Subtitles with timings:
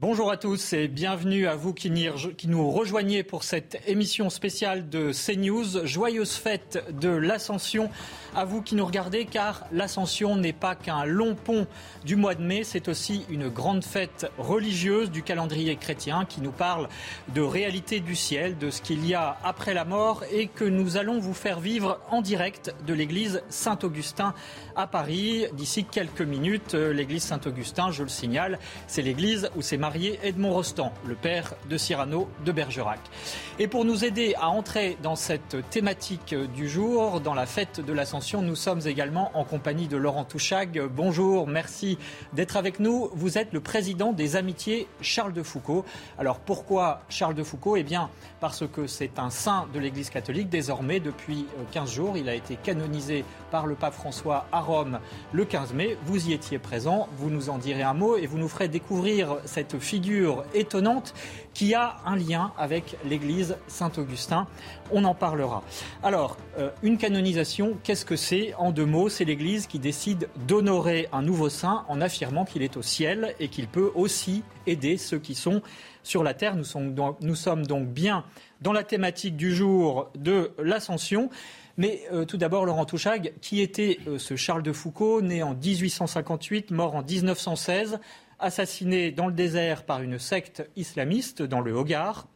[0.00, 5.12] Bonjour à tous et bienvenue à vous qui, nous rejoignez pour cette émission spéciale de
[5.12, 5.84] CNews.
[5.84, 7.90] Joyeuse fête de l'Ascension
[8.34, 11.66] à vous qui nous regardez car l'Ascension n'est pas qu'un long pont
[12.06, 16.50] du mois de mai, c'est aussi une grande fête religieuse du calendrier chrétien qui nous
[16.50, 16.88] parle
[17.34, 20.96] de réalité du ciel, de ce qu'il y a après la mort et que nous
[20.96, 24.32] allons vous faire vivre en direct de l'église Saint-Augustin
[24.76, 25.44] à Paris.
[25.52, 31.14] D'ici quelques minutes, l'église Saint-Augustin, je le signale, c'est l'église où s'est Edmond Rostand, le
[31.14, 33.00] père de Cyrano de Bergerac.
[33.58, 37.92] Et pour nous aider à entrer dans cette thématique du jour, dans la fête de
[37.92, 40.80] l'Ascension, nous sommes également en compagnie de Laurent Touchag.
[40.94, 41.98] Bonjour, merci
[42.32, 43.10] d'être avec nous.
[43.14, 45.84] Vous êtes le président des Amitiés Charles de Foucault.
[46.18, 47.76] Alors pourquoi Charles de Foucault?
[47.76, 48.10] Eh bien,
[48.40, 50.48] parce que c'est un saint de l'Église catholique.
[50.48, 55.00] Désormais, depuis 15 jours, il a été canonisé par le pape François à Rome
[55.32, 55.96] le 15 mai.
[56.06, 59.36] Vous y étiez présent, vous nous en direz un mot et vous nous ferez découvrir
[59.44, 61.14] cette figure étonnante
[61.54, 64.46] qui a un lien avec l'église Saint-Augustin.
[64.92, 65.62] On en parlera.
[66.02, 68.54] Alors, euh, une canonisation, qu'est-ce que c'est?
[68.54, 72.76] En deux mots, c'est l'église qui décide d'honorer un nouveau saint en affirmant qu'il est
[72.76, 75.62] au ciel et qu'il peut aussi aider ceux qui sont
[76.02, 76.56] sur la terre.
[76.56, 78.24] Nous sommes donc, bien
[78.60, 81.30] dans la thématique du jour de l'ascension.
[81.76, 85.54] Mais euh, tout d'abord, Laurent Touchag, qui était euh, ce Charles de Foucault, né en
[85.54, 88.00] 1858, mort en 1916,
[88.40, 92.26] assassiné dans le désert par une secte islamiste dans le Hogar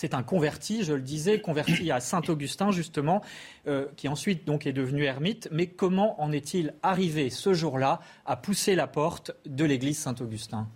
[0.00, 3.22] c'est un converti, je le disais, converti à Saint-Augustin justement,
[3.66, 5.48] euh, qui ensuite donc est devenu ermite.
[5.52, 10.68] Mais comment en est-il arrivé ce jour-là à pousser la porte de l'église Saint-Augustin?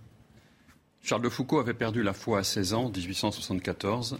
[1.00, 4.18] Charles de Foucault avait perdu la foi à 16 ans, 1874.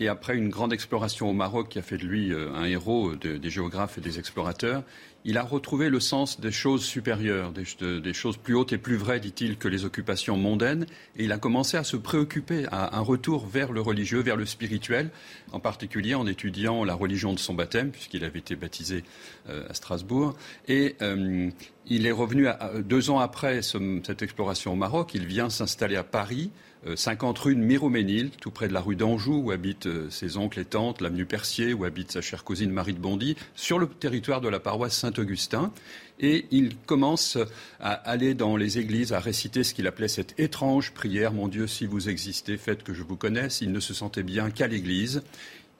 [0.00, 3.14] Et après une grande exploration au Maroc qui a fait de lui euh, un héros
[3.14, 4.82] des géographes et des explorateurs,
[5.24, 9.20] il a retrouvé le sens des choses supérieures, des, choses plus hautes et plus vraies,
[9.20, 10.86] dit-il, que les occupations mondaines.
[11.16, 14.46] Et il a commencé à se préoccuper, à un retour vers le religieux, vers le
[14.46, 15.10] spirituel,
[15.52, 19.04] en particulier en étudiant la religion de son baptême, puisqu'il avait été baptisé
[19.48, 20.34] euh, à Strasbourg.
[20.66, 21.50] Et euh,
[21.86, 22.48] il est revenu
[22.84, 25.14] deux ans après cette exploration au Maroc.
[25.14, 26.50] Il vient s'installer à Paris
[26.94, 30.36] 50 euh, rue de Miroménil, tout près de la rue d'Anjou, où habitent euh, ses
[30.36, 33.86] oncles et tantes, l'avenue Percier, où habite sa chère cousine Marie de Bondy, sur le
[33.86, 35.72] territoire de la paroisse Saint-Augustin.
[36.20, 37.38] Et il commence
[37.80, 41.66] à aller dans les églises, à réciter ce qu'il appelait cette étrange prière Mon Dieu,
[41.66, 43.60] si vous existez, faites que je vous connaisse.
[43.60, 45.22] Il ne se sentait bien qu'à l'église.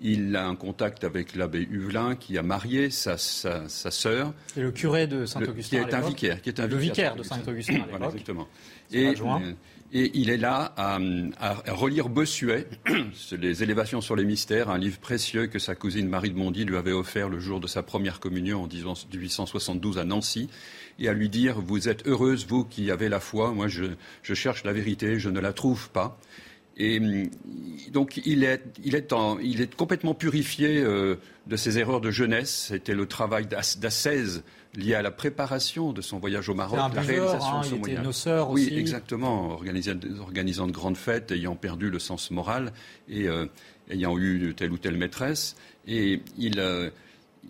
[0.01, 4.35] Il a un contact avec l'abbé Huvelin qui a marié sa, sa, sœur.
[4.57, 5.85] Et le curé de Saint-Augustin.
[5.85, 6.43] Qui est un vicaire.
[6.43, 7.85] Qui est un le vicaire, de Saint-Augustin.
[7.89, 8.49] voilà, exactement.
[8.93, 9.15] Et,
[9.95, 10.99] et il est là à,
[11.73, 12.67] relire Bossuet,
[13.39, 16.77] Les élévations sur les mystères, un livre précieux que sa cousine Marie de Mondy lui
[16.77, 20.49] avait offert le jour de sa première communion en 1872 à Nancy,
[20.99, 23.85] et à lui dire Vous êtes heureuse, vous qui avez la foi, moi je,
[24.23, 26.19] cherche la vérité, je ne la trouve pas.
[26.79, 27.29] Et hum,
[27.93, 31.17] donc il est, complètement purifié euh,
[31.47, 32.69] de ses erreurs de jeunesse.
[32.69, 34.43] C'était le travail d'ascèse
[34.75, 38.07] lié à la préparation de son voyage au Maroc, la réalisation de son voyage.
[38.51, 38.71] aussi.
[38.71, 42.73] Oui, exactement, organisant, organisant, de grandes fêtes, ayant perdu le sens moral
[43.09, 43.47] et euh,
[43.91, 45.57] ayant eu telle ou telle maîtresse.
[45.87, 46.59] Et il.
[46.59, 46.91] Euh,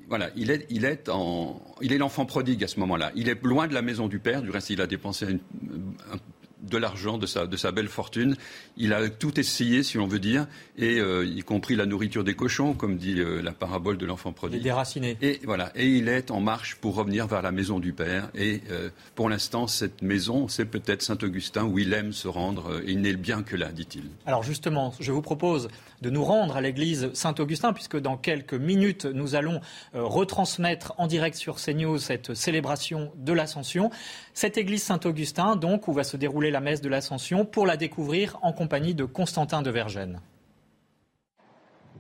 [0.09, 3.13] voilà, il est, il est, en, il est l'enfant prodigue à ce moment-là.
[3.15, 4.43] Il est loin de la maison du père.
[4.43, 6.19] Du reste, il a dépensé un,
[6.63, 8.37] de l'argent, de sa, de sa belle fortune.
[8.77, 10.47] Il a tout essayé, si on veut dire,
[10.79, 14.33] et euh, y compris la nourriture des cochons, comme dit euh, la parabole de l'enfant
[14.33, 14.61] prodigue.
[14.61, 15.17] Il est déraciné.
[15.21, 18.31] Et voilà, et il est en marche pour revenir vers la maison du Père.
[18.35, 22.81] Et euh, pour l'instant, cette maison, c'est peut-être Saint-Augustin où il aime se rendre.
[22.87, 24.05] et il n'est bien que là, dit-il.
[24.27, 25.69] Alors justement, je vous propose
[26.01, 29.61] de nous rendre à l'église Saint-Augustin, puisque dans quelques minutes, nous allons
[29.95, 33.91] retransmettre en direct sur CNews cette célébration de l'Ascension.
[34.35, 38.39] Cette église Saint-Augustin, donc, où va se dérouler la messe de l'Ascension, pour la découvrir
[38.43, 40.21] en compagnie de Constantin de Vergennes.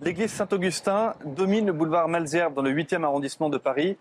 [0.01, 3.97] L'église Saint-Augustin domine le boulevard Malzerbe dans le 8e arrondissement de Paris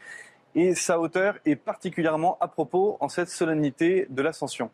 [0.56, 4.70] et sa hauteur est particulièrement à propos en cette solennité de l'Ascension.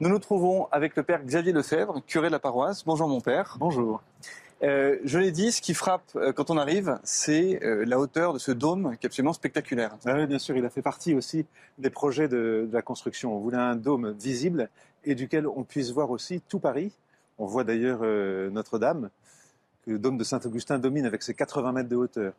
[0.00, 2.84] Nous nous trouvons avec le père Xavier Lefebvre, curé de la paroisse.
[2.84, 3.56] Bonjour mon père.
[3.60, 4.02] Bonjour.
[4.62, 8.32] Euh, je l'ai dit, ce qui frappe euh, quand on arrive, c'est euh, la hauteur
[8.32, 9.96] de ce dôme qui est absolument spectaculaire.
[10.06, 11.46] Ah oui, bien sûr, il a fait partie aussi
[11.78, 13.36] des projets de, de, la construction.
[13.36, 14.70] On voulait un dôme visible
[15.04, 16.92] et duquel on puisse voir aussi tout Paris.
[17.38, 19.10] On voit d'ailleurs euh, Notre-Dame,
[19.84, 22.32] que le dôme de Saint-Augustin domine avec ses 80 mètres de hauteur.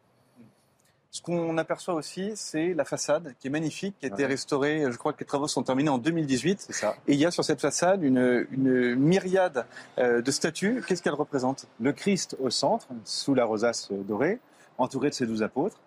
[1.13, 4.83] Ce qu'on aperçoit aussi, c'est la façade qui est magnifique, qui a été restaurée.
[4.91, 6.61] Je crois que les travaux sont terminés en 2018.
[6.61, 6.95] C'est ça.
[7.07, 9.67] Et il y a sur cette façade une, une myriade
[9.99, 10.83] euh, de statues.
[10.87, 11.67] Qu'est-ce qu'elles représentent?
[11.79, 14.39] Le Christ au centre, sous la rosace dorée,
[14.79, 15.79] entouré de ses douze apôtres.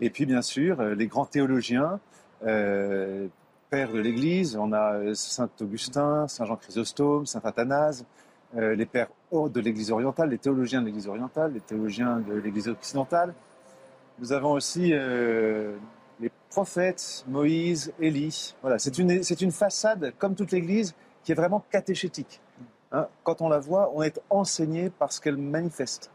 [0.00, 2.00] Et puis, bien sûr, euh, les grands théologiens,
[2.44, 3.28] euh,
[3.72, 4.54] pères de l'Église.
[4.60, 8.04] On a euh, Saint Augustin, Saint Jean Chrysostome, Saint Athanase,
[8.54, 12.68] euh, les pères de l'Église orientale, les théologiens de l'Église orientale, les théologiens de l'Église
[12.68, 13.32] occidentale.
[14.18, 15.74] Nous avons aussi euh,
[16.20, 18.54] les prophètes, Moïse, Élie.
[18.60, 22.42] Voilà, c'est une, c'est une façade, comme toute l'Église, qui est vraiment catéchétique.
[22.92, 26.10] Hein, quand on la voit, on est enseigné par ce qu'elle manifeste.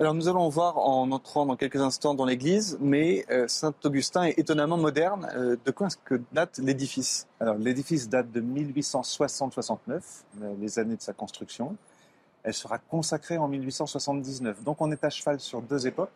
[0.00, 4.38] Alors nous allons voir en entrant dans quelques instants dans l'église, mais euh, Saint-Augustin est
[4.38, 5.28] étonnamment moderne.
[5.34, 7.26] Euh, de quoi est-ce que date l'édifice?
[7.40, 10.00] Alors, l'édifice date de 1860-69,
[10.42, 11.76] euh, les années de sa construction.
[12.44, 14.62] Elle sera consacrée en 1879.
[14.62, 16.10] Donc, on est à cheval sur deux époques.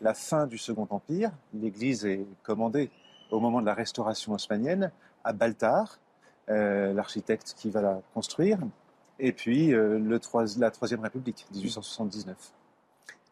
[0.00, 2.90] La fin du Second Empire, l'église est commandée
[3.30, 4.90] au moment de la restauration haussmannienne
[5.22, 5.98] à Baltard,
[6.48, 8.58] euh, l'architecte qui va la construire,
[9.20, 12.52] et puis la Troisième République, 1879.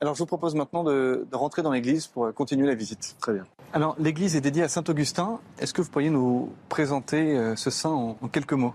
[0.02, 3.16] Alors je vous propose maintenant de, rentrer dans l'église pour euh, continuer la visite.
[3.20, 3.44] Très bien.
[3.74, 5.40] Alors l'église est dédiée à Saint-Augustin.
[5.58, 8.74] Est-ce que vous pourriez nous présenter euh, ce saint en, quelques mots?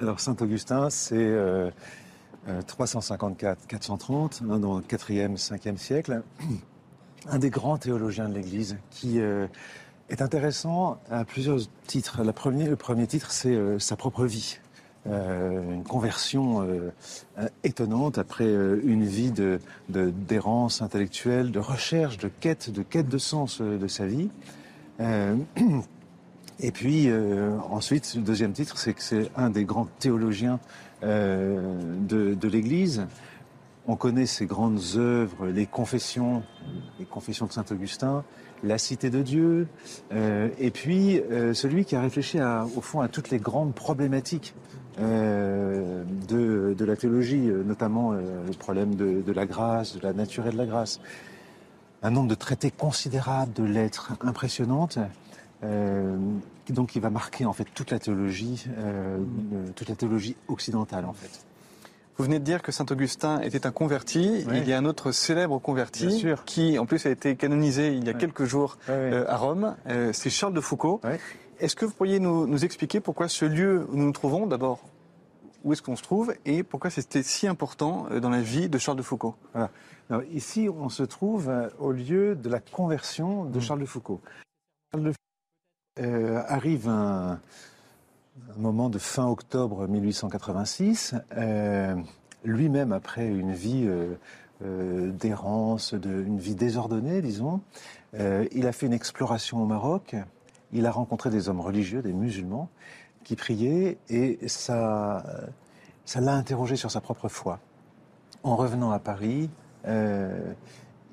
[0.00, 1.70] Alors Saint-Augustin, c'est euh,
[2.48, 6.22] euh, 354-430, hein, dans le 4e, 5e siècle.
[7.28, 12.22] Un des grands théologiens de l'Église qui est intéressant à plusieurs titres.
[12.22, 12.32] Le
[12.76, 14.58] premier titre, c'est sa propre vie.
[15.06, 16.90] Euh, une conversion euh,
[17.38, 19.60] euh, étonnante après une vie de
[19.90, 24.30] de- d'errance intellectuelle, de recherche, de quête, de quête de sens de sa vie.
[26.60, 27.10] Et puis
[27.68, 30.60] ensuite, le deuxième titre, c'est que c'est un des grands théologiens
[31.02, 33.06] de, l'Église.
[33.88, 36.44] On connaît ses grandes œuvres, les confessions,
[37.00, 38.22] les confessions de Saint Augustin,
[38.62, 39.66] la Cité de Dieu,
[40.12, 41.20] et puis
[41.54, 42.38] celui qui a réfléchi
[42.76, 44.54] au fond à toutes les grandes problématiques
[44.98, 50.02] euh, de, de la théologie, euh, notamment euh, le problème de, de la grâce, de
[50.02, 51.00] la nature et de la grâce.
[52.02, 54.98] Un nombre de traités considérables, de lettres impressionnantes.
[55.62, 56.16] Euh,
[56.68, 58.66] donc qui va marquer en fait toute la théologie,
[59.76, 61.44] toute la théologie occidentale en fait.
[62.16, 64.44] Vous venez de dire que Saint-Augustin était un converti.
[64.46, 64.60] Ouais.
[64.60, 68.08] Il y a un autre célèbre converti qui en plus a été canonisé il y
[68.08, 69.74] a quelques jours à Rome.
[70.12, 71.00] C'est Charles de Foucault.
[71.64, 74.80] Est-ce que vous pourriez nous, nous expliquer pourquoi ce lieu où nous nous trouvons, d'abord,
[75.64, 78.76] où est-ce qu'on se trouve et pourquoi c'était si important euh, dans la vie de
[78.76, 79.34] Charles de Foucault?
[79.54, 83.50] Alors, ici, on se trouve euh, au lieu de la conversion Mm.
[83.52, 84.20] de Charles de Foucault.
[84.92, 87.40] Charles de Foucault euh, arrive un,
[88.54, 91.94] un moment de fin octobre 1886, euh,
[92.44, 94.12] lui-même après une vie euh,
[94.62, 97.62] euh, d'errance, de, une vie désordonnée, disons.
[98.20, 100.14] Euh, il a fait une exploration au Maroc.
[100.74, 102.68] Il a rencontré des hommes religieux, des musulmans,
[103.22, 105.24] qui priaient, et ça,
[106.04, 107.58] ça l'a interrogé sur sa propre foi.
[108.42, 109.48] En revenant à Paris,
[109.86, 110.52] euh,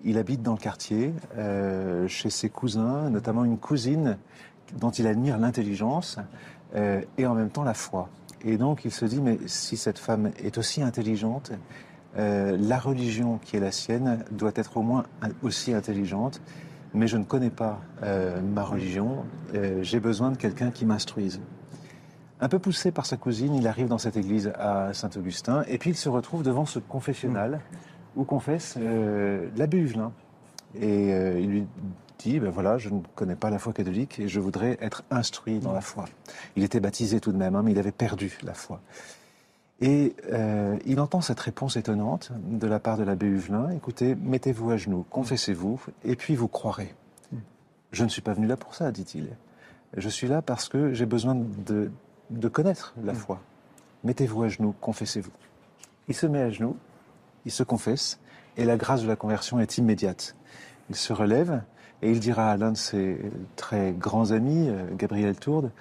[0.03, 4.17] il habite dans le quartier, euh, chez ses cousins, notamment une cousine
[4.77, 6.17] dont il admire l'intelligence
[6.75, 8.09] euh, et en même temps la foi.
[8.43, 11.51] Et donc il se dit, mais si cette femme est aussi intelligente,
[12.18, 15.06] la religion qui est la sienne doit être au moins
[15.44, 16.41] aussi intelligente,
[16.94, 21.42] mais je ne connais pas euh, ma religion, euh, j'ai besoin de quelqu'un qui m'instruise.
[22.40, 25.92] Un peu poussé par sa cousine, il arrive dans cette église à Saint-Augustin, et puis
[25.92, 27.62] il se retrouve devant ce confessionnal
[28.16, 30.12] où confesse euh, l'abbé Huvelin.
[30.76, 31.68] Et euh, il lui
[32.19, 35.60] dit, ben voilà, je ne connais pas la foi catholique et je voudrais être instruit
[35.60, 36.06] dans la foi.
[36.56, 38.81] Il était baptisé tout de même, hein, mais il avait perdu la foi.
[39.81, 43.71] Et euh, il entend cette réponse étonnante de la part de l'abbé Huvelin.
[43.71, 46.94] Écoutez, mettez-vous à genoux, confessez-vous, et puis vous croirez.
[47.92, 49.30] Je ne suis pas venu là pour ça, dit-il.
[49.97, 51.92] Je suis là parce que j'ai besoin de,
[52.30, 53.42] de connaître la foi.
[54.04, 55.31] Mettez-vous à genoux, confessez-vous.
[56.07, 56.78] Il se met à genoux,
[57.45, 58.19] il se confesse,
[58.57, 60.35] et la grâce de la conversion est immédiate.
[60.90, 61.64] Il se relève
[62.04, 63.19] et il dira à l'un de ses
[63.56, 65.71] très grands amis, euh, Gabriel Tourde,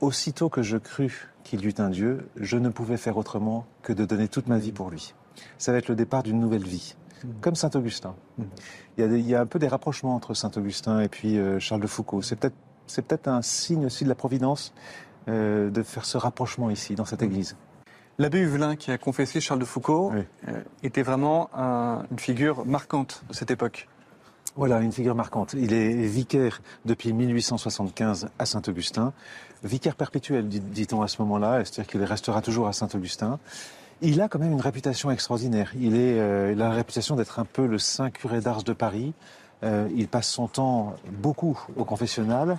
[0.00, 3.92] Aussitôt que je crus qu'il y eut un Dieu, je ne pouvais faire autrement que
[3.92, 5.14] de donner toute ma vie pour lui.
[5.58, 6.96] Ça va être le départ d'une nouvelle vie,
[7.40, 8.14] comme Saint Augustin.
[8.38, 8.44] Il,
[8.98, 11.38] y a des- il y a un peu des rapprochements entre Saint Augustin et puis
[11.38, 12.22] euh, Charles de Foucault.
[12.22, 12.56] C'est peut-être
[12.88, 14.72] c'est peut-être un signe aussi de la providence
[15.28, 17.56] euh, de faire ce rapprochement ici, dans cette église.
[18.18, 20.12] L'abbé Huvelin, qui a confessé Charles de Foucault,
[20.48, 21.50] euh, était vraiment
[22.10, 23.88] une figure marquante de cette époque.
[24.56, 25.52] Voilà, une figure marquante.
[25.52, 29.12] Il est vicaire depuis 1875 à Saint-Augustin.
[29.62, 33.38] Vicaire perpétuel, dit-on à ce moment-là, c'est-à-dire qu'il restera toujours à Saint-Augustin.
[34.00, 35.72] Il a quand même une réputation extraordinaire.
[35.78, 38.72] Il, est, euh, il a la réputation d'être un peu le saint curé d'Ars de
[38.72, 39.12] Paris.
[39.62, 42.56] Euh, il passe son temps beaucoup au confessionnal.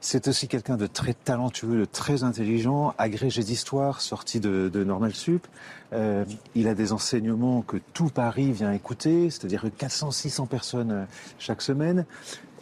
[0.00, 5.12] C'est aussi quelqu'un de très talentueux, de très intelligent, agrégé d'histoire, sorti de, de Normal
[5.12, 5.44] Sup.
[5.92, 6.24] Euh,
[6.54, 11.04] il a des enseignements que tout Paris vient écouter, c'est-à-dire 400-600 personnes euh,
[11.40, 12.06] chaque semaine.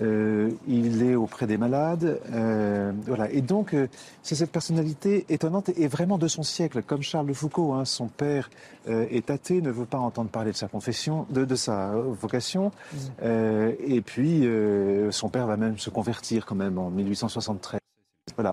[0.03, 3.31] Euh, il est auprès des malades, euh, voilà.
[3.31, 3.88] Et donc, euh,
[4.23, 7.73] c'est cette personnalité étonnante et vraiment de son siècle, comme Charles de Foucault.
[7.73, 8.50] Hein, son père
[8.88, 12.71] euh, est athée, ne veut pas entendre parler de sa confession, de, de sa vocation.
[12.93, 13.29] Mmh.
[13.87, 14.49] et puis,
[15.11, 17.81] son père va même se convertir quand même en 1873.
[18.35, 18.53] Voilà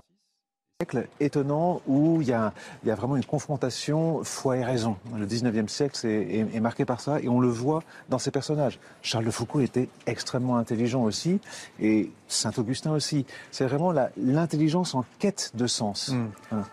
[1.20, 4.96] étonnant où il y, a, il y a vraiment une confrontation foi et raison.
[5.16, 8.78] Le 19e siècle est, est, marqué par ça et on le voit dans ses personnages.
[9.02, 11.40] Charles de Foucault était extrêmement intelligent aussi
[11.80, 13.26] et Saint-Augustin aussi.
[13.50, 16.10] C'est vraiment l'intelligence en quête de sens.
[16.10, 16.26] Mmh.
[16.50, 16.66] Voilà.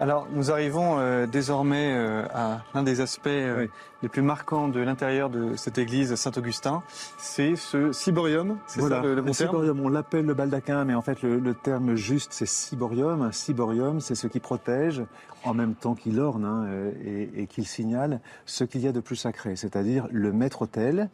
[0.00, 3.70] Alors, nous arrivons euh, désormais euh, à l'un des aspects euh, oui.
[4.02, 6.82] les plus marquants de l'intérieur de cette église Saint-Augustin.
[7.16, 8.96] C'est ce ciborium, c'est voilà.
[8.96, 11.94] ça le, le, le ciborium, on l'appelle le baldaquin, mais en fait le, le terme
[11.94, 13.22] juste c'est ciborium.
[13.22, 15.00] Un ciborium, c'est ce qui protège,
[15.44, 16.66] en même temps qu'il orne hein,
[17.04, 21.08] et, et qu'il signale ce qu'il y a de plus sacré, c'est-à-dire le maître-autel,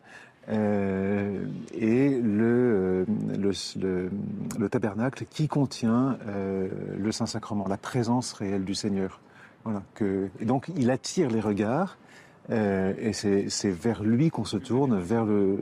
[0.48, 1.44] euh,
[1.74, 3.04] et le,
[3.38, 4.10] le, le,
[4.58, 6.68] le, tabernacle qui contient euh,
[6.98, 9.20] le Saint-Sacrement, la présence réelle du Seigneur.
[9.64, 11.98] Voilà, que, et donc il attire les regards
[12.50, 15.58] euh, et c'est vers lui qu'on se tourne, vers le,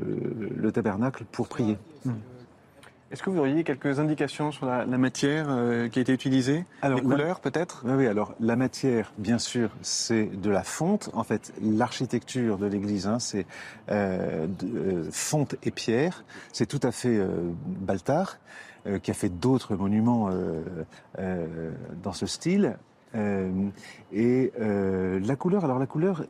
[0.56, 1.76] le tabernacle pour prier.
[2.04, 2.12] Mmh.
[3.10, 6.66] Est-ce que vous auriez quelques indications sur la, la matière euh, qui a été utilisée?
[6.82, 7.82] Alors, Les couleurs peut-être?
[7.86, 11.08] Oui, oui, alors la matière, bien sûr, c'est de la fonte.
[11.14, 13.46] En fait, l'architecture de l'église, hein, c'est
[13.90, 16.22] euh, euh, fonte et pierre.
[16.52, 17.18] C'est tout à fait
[17.80, 18.38] Baltard,
[19.02, 20.30] qui a fait d'autres monuments
[22.02, 22.76] dans ce style.
[23.14, 26.24] et la couleur, alors la couleur,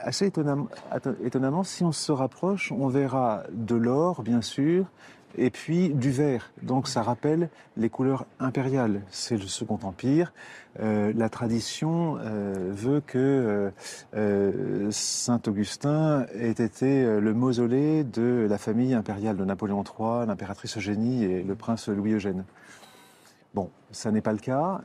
[0.00, 0.68] assez étonnamment,
[1.24, 4.86] étonnamment, si on se rapproche, on verra de l'or, bien sûr,
[5.36, 6.50] et puis du vert.
[6.62, 9.02] Donc ça rappelle les couleurs impériales.
[9.10, 10.32] C'est le Second Empire.
[10.80, 13.70] Euh, la tradition euh, veut que
[14.14, 20.76] euh, Saint Augustin ait été le mausolée de la famille impériale de Napoléon III, l'impératrice
[20.76, 22.44] Eugénie et le prince Louis Eugène.
[23.54, 24.82] Bon, ça n'est pas le cas.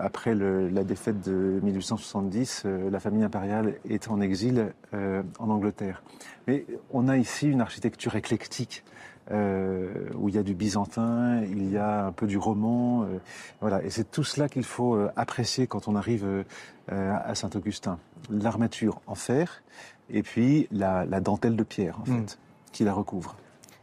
[0.00, 6.04] Après la défaite de 1870, euh, la famille impériale est en exil en Angleterre.
[6.46, 8.84] Mais on a ici une architecture éclectique
[9.30, 13.18] où il y a du byzantin, il y a un peu du roman, euh,
[13.60, 13.82] voilà.
[13.82, 16.44] Et c'est tout cela qu'il faut euh, apprécier quand on arrive
[16.88, 17.98] à Saint-Augustin.
[18.30, 19.62] L'armature en fer
[20.10, 22.26] et puis la, la dentelle de pierre, en fait, mm.
[22.72, 23.36] qui la recouvre.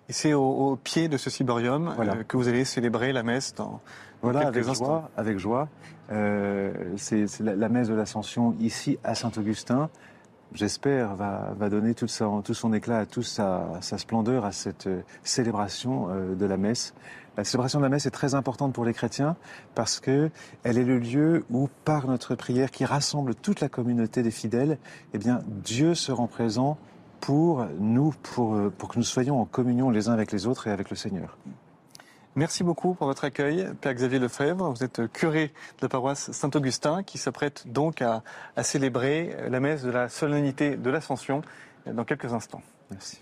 [0.10, 2.24] Et c'est au, au, pied de ce ciborium voilà.
[2.24, 3.80] que vous allez célébrer la messe dans,
[4.22, 5.70] voilà, avec joie, avec joie.
[6.12, 9.90] Euh, c'est la, la, messe de l'Ascension ici à Saint-Augustin
[10.54, 12.08] j'espère, va, va, donner tout,
[12.44, 16.94] tout, son éclat, toute sa, sa, splendeur à cette euh, célébration euh, de la messe.
[17.38, 19.36] La célébration de la messe est très importante pour les chrétiens
[19.76, 20.30] parce que
[20.64, 24.78] elle est le lieu où, par notre prière qui rassemble toute la communauté des fidèles,
[25.14, 26.78] eh bien, Dieu se rend présent
[27.22, 30.72] pour nous, pour, pour que nous soyons en communion les uns avec les autres et
[30.72, 31.38] avec le Seigneur.
[32.36, 34.70] Merci beaucoup pour votre accueil, Père Xavier Lefebvre.
[34.70, 38.24] Vous êtes curé de la paroisse Saint-Augustin qui s'apprête donc à,
[38.56, 41.42] à, célébrer la messe de la solennité de l'Ascension
[41.86, 42.62] dans quelques instants.
[42.92, 43.20] Merci.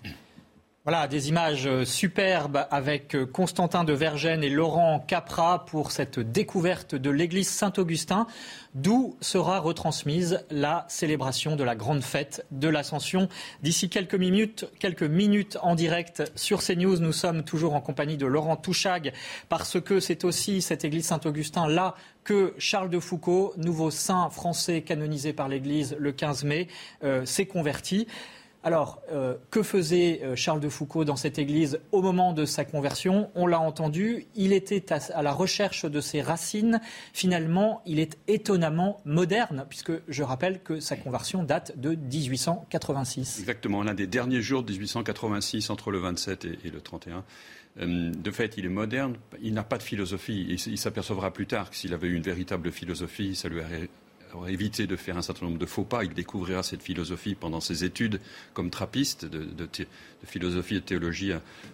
[0.90, 7.10] Voilà, des images superbes avec Constantin de Vergennes et Laurent Capra pour cette découverte de
[7.10, 8.26] l'église Saint-Augustin,
[8.74, 13.28] d'où sera retransmise la célébration de la grande fête de l'Ascension.
[13.62, 18.24] D'ici quelques minutes, quelques minutes en direct sur CNews, nous sommes toujours en compagnie de
[18.24, 19.12] Laurent Touchag
[19.50, 24.80] parce que c'est aussi cette église Saint-Augustin là que Charles de Foucault, nouveau saint français
[24.80, 26.68] canonisé par l'Église le 15 mai,
[27.04, 28.06] euh, s'est converti.
[28.64, 32.64] Alors, euh, que faisait euh, Charles de Foucault dans cette église au moment de sa
[32.64, 33.30] conversion?
[33.36, 36.80] On l'a entendu, il était à, la recherche de ses racines.
[37.12, 43.38] Finalement, il est étonnamment moderne, puisque je rappelle que sa conversion date de 1886.
[43.38, 47.24] Exactement, l'un des derniers jours de 1886, entre le 27 et, le 31.
[47.80, 50.46] Euh, de fait, il est moderne, il n'a pas de philosophie.
[50.48, 53.88] Il, il s'apercevra plus tard que s'il avait eu une véritable philosophie, ça lui aurait
[54.48, 56.04] éviter de faire un certain nombre de faux pas.
[56.04, 58.20] Il découvrira cette philosophie pendant ses études
[58.54, 59.68] comme trappiste de,
[60.24, 61.32] philosophie et de théologie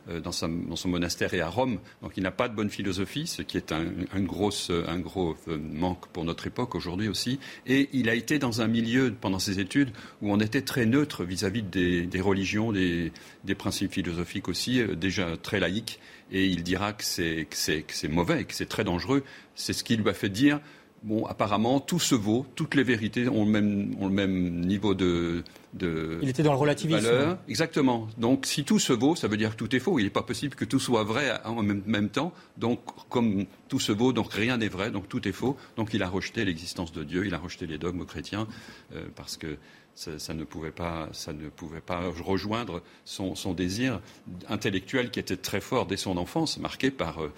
[0.09, 1.79] euh, dans, son monastère et à Rome.
[2.03, 3.85] Donc il n'a pas de bonne philosophie, ce qui est un,
[4.21, 4.51] gros,
[4.99, 7.39] gros euh, manque pour notre époque aujourd'hui aussi.
[7.67, 9.91] Et il a été dans un milieu pendant ses études
[10.23, 13.13] où on était très neutre vis-à-vis des, religions, des,
[13.57, 15.99] principes philosophiques aussi, euh, déjà très laïques.
[16.33, 17.47] Et il dira que c'est
[18.09, 19.23] mauvais, que c'est très dangereux.
[19.55, 20.61] C'est ce qui lui a fait dire
[21.05, 24.95] bon, apparemment, tout se vaut, toutes les vérités ont le même, ont le même niveau
[24.95, 25.45] de,
[25.75, 27.05] de Il était dans le relativisme.
[27.05, 27.39] Valeur.
[27.47, 28.09] Exactement.
[28.19, 29.99] Donc, si tout se vaut, ça veut dire que tout est faux.
[29.99, 32.33] Il n'est pas possible que tout soit vrai en même, même, temps.
[32.57, 32.81] Donc,
[33.11, 35.57] comme tout se vaut, donc rien n'est vrai, donc tout est faux.
[35.77, 38.49] Donc, il a rejeté l'existence de Dieu, il a rejeté les dogmes chrétiens,
[38.95, 39.59] euh, parce que
[39.95, 44.01] ça, ne pouvait pas, ça ne pouvait pas rejoindre son, son, désir
[44.49, 47.33] intellectuel qui était très fort dès son enfance, marqué par euh,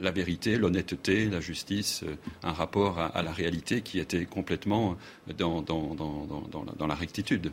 [0.00, 4.96] la, vérité, l'honnêteté, la justice, euh, un rapport à, la réalité qui était complètement
[5.36, 7.50] dans, dans la rectitude.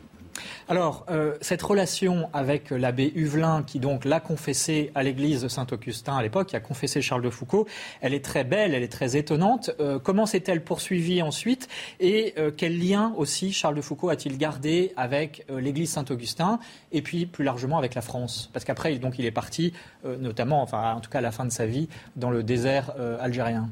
[0.68, 6.22] Alors, euh, cette relation avec l'abbé Huvelin, qui donc l'a confessé à l'église Saint-Augustin à
[6.22, 7.66] l'époque, qui a confessé Charles de Foucault,
[8.00, 9.70] elle est très belle, elle est très étonnante.
[9.80, 11.68] Euh, comment s'est-elle poursuivie ensuite
[11.98, 16.60] Et euh, quel lien aussi Charles de Foucault a-t-il gardé avec l'église Saint-Augustin
[16.92, 18.50] et puis plus largement avec la France?
[18.52, 19.72] Parce qu'après, donc, il est parti,
[20.04, 23.68] notamment, enfin, en tout cas à la fin de sa vie, dans le désert algérien.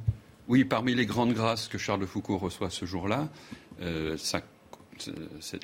[0.49, 3.29] Oui, parmi les grandes grâces que Charles de Foucault reçoit ce jour-là,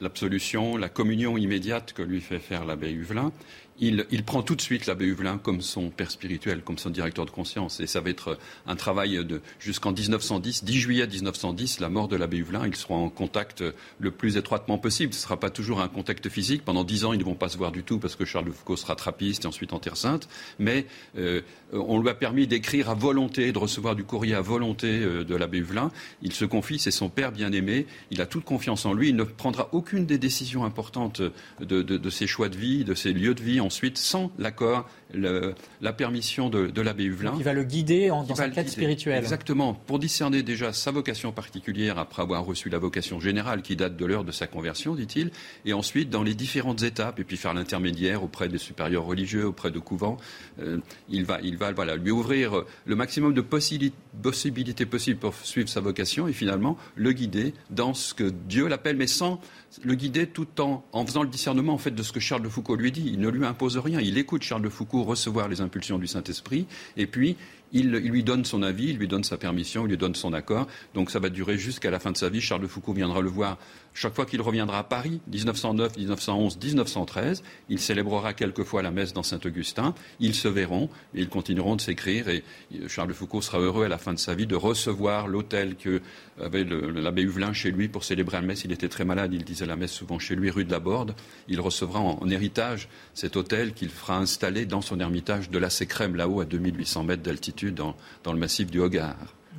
[0.01, 3.33] l'absolution, la communion immédiate que lui fait faire l'abbé Huvelin,
[3.81, 7.31] il, prend tout de suite l'abbé Huvelin comme son père spirituel, comme son directeur de
[7.31, 7.81] conscience.
[7.81, 9.21] Et ça va être un travail
[9.59, 12.67] jusqu'en 1910, 10 juillet 1910, la mort de l'abbé Huvelin.
[12.67, 13.65] Ils seront en contact
[13.99, 15.13] le plus étroitement possible.
[15.13, 16.65] Ce ne sera pas toujours un contact physique.
[16.65, 18.53] Pendant dix ans, ils ne vont pas se voir du tout parce que Charles de
[18.53, 20.29] Foucault sera trappiste et ensuite en Terre Sainte.
[20.61, 20.87] Mais
[21.19, 21.41] euh,
[21.73, 25.35] on lui a permis d'écrire à volonté, de recevoir du courrier à volonté euh, de
[25.35, 25.91] l'abbé Huvelin.
[26.23, 27.87] Il se confie, c'est son père bien-aimé.
[28.13, 29.09] Il a toute confiance en lui.
[29.09, 31.23] Il ne prendra aucune des décisions importantes
[31.61, 36.51] de ses choix de vie, de ses lieux de vie ensuite sans l'accord la permission
[36.51, 37.35] de, l'abbé Huvelin.
[37.39, 39.23] il va le guider en, dans sa quête spirituelle.
[39.23, 43.97] Exactement, pour discerner déjà sa vocation particulière après avoir reçu la vocation générale qui date
[43.97, 45.31] de l'heure de sa conversion, dit-il,
[45.65, 49.71] et ensuite dans les différentes étapes, et puis faire l'intermédiaire auprès des supérieurs religieux, auprès
[49.71, 50.17] de couvents.
[50.61, 50.79] Euh,
[51.09, 55.81] il va, il va voilà, lui ouvrir le maximum de possibilités possibles pour suivre sa
[55.81, 59.41] vocation et finalement le guider dans ce que Dieu l'appelle, mais sans
[59.83, 62.49] le guider tout en, en faisant le discernement en fait de ce que Charles de
[62.49, 63.05] Foucault lui dit.
[63.07, 64.01] Il ne lui impose rien.
[64.01, 67.37] Il écoute Charles de Foucault recevoir les impulsions du Saint-Esprit, et puis
[67.75, 70.69] il, lui donne son avis, il lui donne sa permission, il lui donne son accord.
[70.95, 72.41] Donc ça va durer jusqu'à la fin de sa vie.
[72.41, 73.59] Charles de Foucault viendra le voir
[73.95, 77.43] chaque fois qu'il reviendra à Paris, 1909, 1911, 1913.
[77.69, 79.95] Il célébrera quelquefois la messe dans Saint-Augustin.
[80.19, 82.29] Ils se verront et ils continueront de s'écrire.
[82.29, 82.43] Et
[82.89, 86.03] Charles Foucault sera heureux à la fin de sa vie de recevoir l'hôtel que
[86.41, 88.65] avait l'abbé Huvelin chez lui pour célébrer la messe.
[88.65, 91.15] Il était très malade, il disait la messe souvent chez lui, rue de la Borde.
[91.49, 96.17] Il recevra en, héritage cet hôtel qu'il fera installer dans son ermitage de la Sécrème,
[96.17, 97.95] là-haut, à 2800 mètres d'altitude, dans,
[98.33, 98.81] le massif du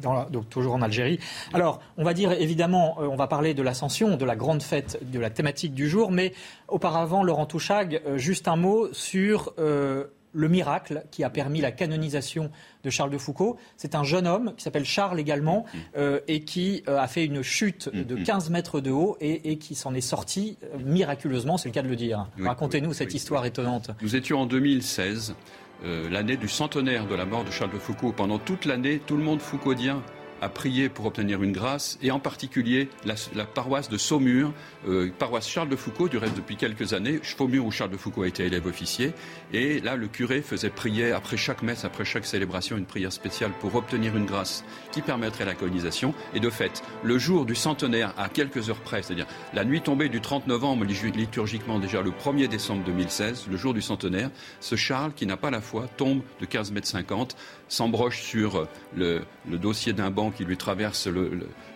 [0.01, 1.19] Donc toujours en Algérie.
[1.53, 4.99] Alors, on va dire évidemment, euh, on va parler de l'ascension, de la grande fête,
[5.12, 6.34] de la thématique du jour, mais
[6.67, 11.71] auparavant, Laurent Touchag, euh, juste un mot sur euh, le miracle qui a permis la
[11.71, 12.51] canonisation
[12.84, 13.58] de Charles de Foucault.
[13.77, 15.77] C'est un jeune homme qui s'appelle Charles également mm.
[15.97, 18.53] euh, et qui a fait une chute mm, de 15 mm.
[18.53, 22.27] mètres de haut et, qui s'en est sorti miraculeusement, c'est le cas de le dire.
[22.39, 23.91] Racontez-nous cette histoire étonnante.
[24.01, 25.36] Nous étions en 2016,
[25.83, 28.11] l'année du centenaire de la mort de Charles de Foucault.
[28.11, 30.01] Pendant toute l'année, tout le monde foucaudien
[30.45, 34.53] a prié pour obtenir une grâce, et en particulier la, paroisse de Saumur,
[34.88, 38.21] euh, paroisse Charles de Foucault, du reste depuis quelques années, Saumur où Charles de Foucault
[38.21, 39.13] a été élève officier.
[39.53, 43.51] Et là, le curé faisait prier après chaque messe, après chaque célébration, une prière spéciale
[43.60, 46.13] pour obtenir une grâce qui permettrait la colonisation.
[46.36, 50.10] Et de fait, le jour du centenaire, à quelques heures près, c'est-à-dire la nuit tombée
[50.10, 54.29] du 30 novembre, liturgiquement déjà le 1er décembre 2016, le jour du centenaire,
[54.60, 57.36] ce Charles, qui n'a pas la foi, tombe de 15 mètres 50,
[57.67, 61.08] s'embroche sur le, le dossier d'un banc qui lui traverse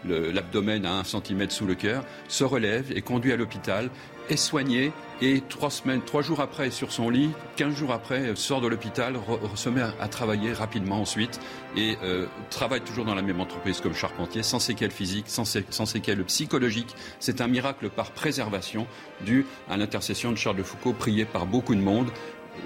[0.05, 3.89] l'abdomen à un centimètre sous le cœur, se relève et conduit à l'hôpital,
[4.29, 4.91] est soigné
[5.21, 9.15] et trois semaines, trois jours après, sur son lit, quinze jours après, sort de l'hôpital,
[9.55, 11.39] se met à, travailler rapidement ensuite
[11.75, 15.85] et euh, travaille toujours dans la même entreprise comme charpentier, sans séquelles physiques, sans, sans
[15.85, 16.95] séquelles psychologiques.
[17.19, 18.87] C'est un miracle par préservation
[19.21, 22.09] dû à l'intercession de Charles de Foucault, prié par beaucoup de monde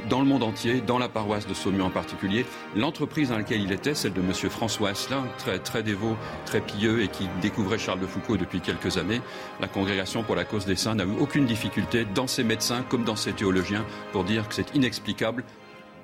[0.09, 2.45] dans le monde entier, dans la paroisse de Saumur en particulier.
[2.75, 4.33] L'entreprise dans laquelle il était, celle de M.
[4.49, 8.97] François Asselin, très, très dévot, très pieux et qui découvrait Charles de Foucault depuis quelques
[8.97, 9.21] années,
[9.59, 13.03] la Congrégation pour la cause des saints n'a eu aucune difficulté dans ses médecins comme
[13.03, 15.43] dans ses théologiens pour dire que c'est inexplicable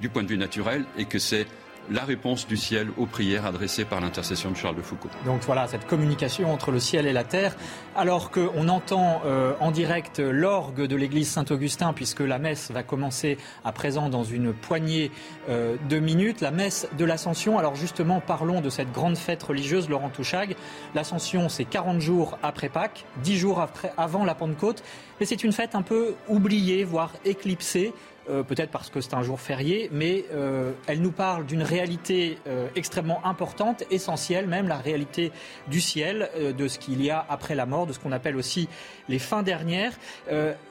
[0.01, 1.47] du point de vue naturel et que c'est
[1.89, 5.09] la réponse du ciel aux prières adressées par l'intercession de Charles de Foucault.
[5.25, 7.55] Donc voilà, cette communication entre le ciel et la terre,
[7.95, 13.37] alors qu'on entend euh, en direct l'orgue de l'église Saint-Augustin, puisque la messe va commencer
[13.63, 15.11] à présent dans une poignée
[15.49, 17.57] euh, de minutes, la messe de l'Ascension.
[17.57, 20.55] Alors justement, parlons de cette grande fête religieuse, Laurent Touchag.
[20.95, 24.83] L'Ascension, c'est 40 jours après Pâques, 10 jours après, avant la Pentecôte,
[25.19, 27.93] mais c'est une fête un peu oubliée, voire éclipsée.
[28.29, 32.37] Euh, peut-être parce que c'est un jour férié, mais euh, elle nous parle d'une réalité
[32.47, 35.31] euh, extrêmement importante, essentielle même, la réalité
[35.67, 38.67] du ciel, de ce qu'il y a après la mort, de ce qu'on appelle aussi
[39.07, 39.93] les fins dernières.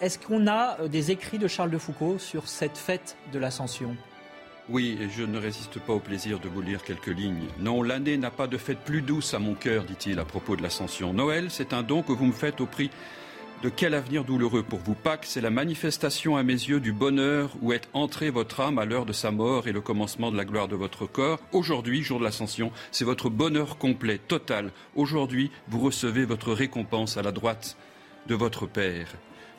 [0.01, 3.97] Est-ce qu'on a des écrits de Charles de Foucault sur cette fête de l'Ascension?
[4.69, 7.47] Oui, et je ne résiste pas au plaisir de vous lire quelques lignes.
[7.59, 10.63] Non, l'année n'a pas de fête plus douce à mon cœur, dit-il à propos de
[10.63, 11.13] l'ascension.
[11.13, 12.91] Noël, c'est un don que vous me faites au prix
[13.63, 17.51] de quel avenir douloureux pour vous Pâques, c'est la manifestation à mes yeux du bonheur
[17.61, 20.45] où est entrée votre âme à l'heure de sa mort et le commencement de la
[20.45, 21.41] gloire de votre corps.
[21.53, 24.71] Aujourd'hui, jour de l'ascension, c'est votre bonheur complet, total.
[24.95, 27.77] Aujourd'hui, vous recevez votre récompense à la droite
[28.29, 29.09] de votre Père.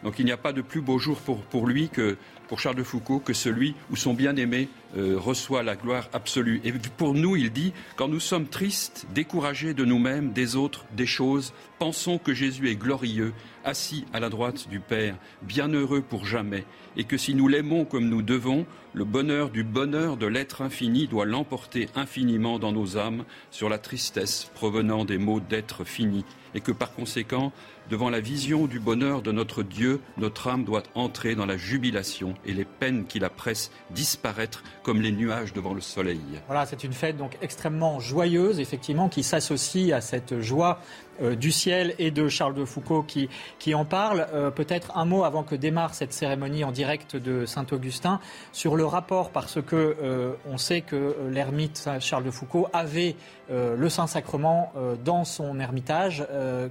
[0.03, 2.83] Donc il n'y a pas de plus beau jour pour, lui que pour Charles de
[2.83, 6.61] Foucault que celui où son bien-aimé euh, reçoit la gloire absolue.
[6.63, 11.05] Et pour nous, il dit, quand nous sommes tristes, découragés de nous-mêmes, des autres, des
[11.05, 13.33] choses, pensons que Jésus est glorieux,
[13.63, 16.65] assis à la droite du Père, bienheureux pour jamais,
[16.97, 21.07] et que si nous l'aimons comme nous devons, le bonheur du bonheur de l'être infini
[21.07, 26.61] doit l'emporter infiniment dans nos âmes sur la tristesse provenant des maux d'être fini, et
[26.61, 27.51] que par conséquent,
[27.89, 32.35] devant la vision du bonheur de notre Dieu, notre âme doit entrer dans la jubilation
[32.45, 36.21] et les peines qui la pressent disparaître comme les nuages devant le soleil.
[36.47, 40.79] Voilà, c'est une fête donc extrêmement joyeuse, effectivement, qui s'associe à cette joie
[41.21, 43.29] euh, du ciel et de Charles de Foucault qui,
[43.73, 44.27] en parle.
[44.33, 48.19] Euh, peut-être un mot avant que démarre cette cérémonie en direct de Saint-Augustin
[48.51, 53.15] sur le rapport, parce que euh, on sait que l'ermite Charles de Foucault avait
[53.51, 56.23] le Saint-Sacrement dans son ermitage.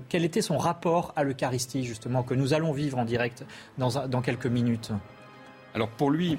[0.08, 3.44] quel était son rapport à l'Eucharistie, justement, que nous allons vivre en direct
[3.78, 4.92] dans, dans quelques minutes?
[5.74, 6.38] Alors pour lui,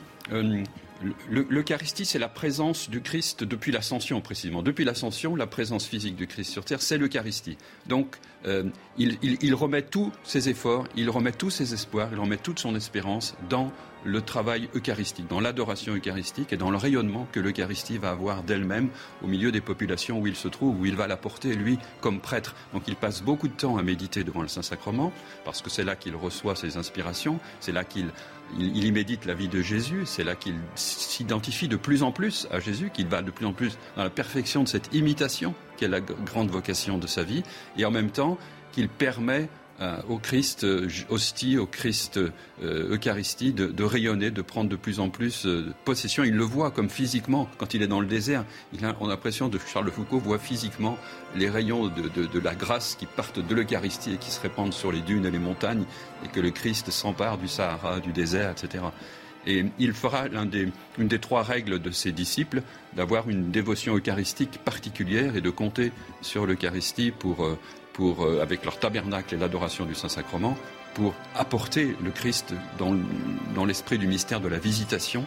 [1.30, 4.62] L'Eucharistie, c'est la présence du Christ depuis l'ascension, précisément.
[4.62, 7.58] Depuis l'ascension, la présence physique du Christ sur terre, c'est l'Eucharistie.
[7.88, 8.66] Donc, euh,
[8.98, 13.36] il, remet tous ses efforts, il remet tous ses espoirs, il remet toute son espérance
[13.50, 13.72] dans
[14.04, 18.90] le travail eucharistique, dans l'adoration eucharistique et dans le rayonnement que l'Eucharistie va avoir d'elle-même
[19.24, 22.20] au milieu des populations où il se trouve, où il va la porter, lui, comme
[22.20, 22.56] prêtre.
[22.74, 25.12] Donc il passe beaucoup de temps à méditer devant le Saint-Sacrement,
[25.46, 28.12] parce que c'est là qu'il reçoit ses inspirations, c'est là qu'il
[28.58, 32.48] il, y médite la vie de Jésus, c'est là qu'il s'identifie de plus en plus
[32.52, 35.86] à Jésus, qu'il va de plus en plus dans la perfection de cette imitation qui
[35.86, 37.44] est la grande vocation de sa vie,
[37.78, 38.38] et en même temps
[38.72, 39.50] qu'il permet
[39.82, 45.00] euh, au Christ euh, hostie, au Christ euh, Eucharistie, de, rayonner, de prendre de plus
[45.00, 45.48] en plus
[45.86, 46.26] possession.
[46.26, 48.44] Il le voit comme physiquement, quand il est dans le désert.
[48.74, 50.98] Il a, on a l'impression de Charles Foucault voit physiquement
[51.34, 55.00] les rayons de, la grâce qui partent de l'Eucharistie et qui se répandent sur les
[55.00, 55.86] dunes et les montagnes,
[56.26, 58.84] et que le Christ s'empare du Sahara, du désert, etc.
[59.48, 62.64] Et il fera une des trois règles de ses disciples
[62.98, 67.48] d'avoir une dévotion eucharistique particulière et de compter sur l'Eucharistie pour
[68.42, 70.58] avec leur tabernacle et l'adoration du Saint-Sacrement,
[70.94, 75.26] pour apporter le Christ dans, l'esprit du mystère de la visitation.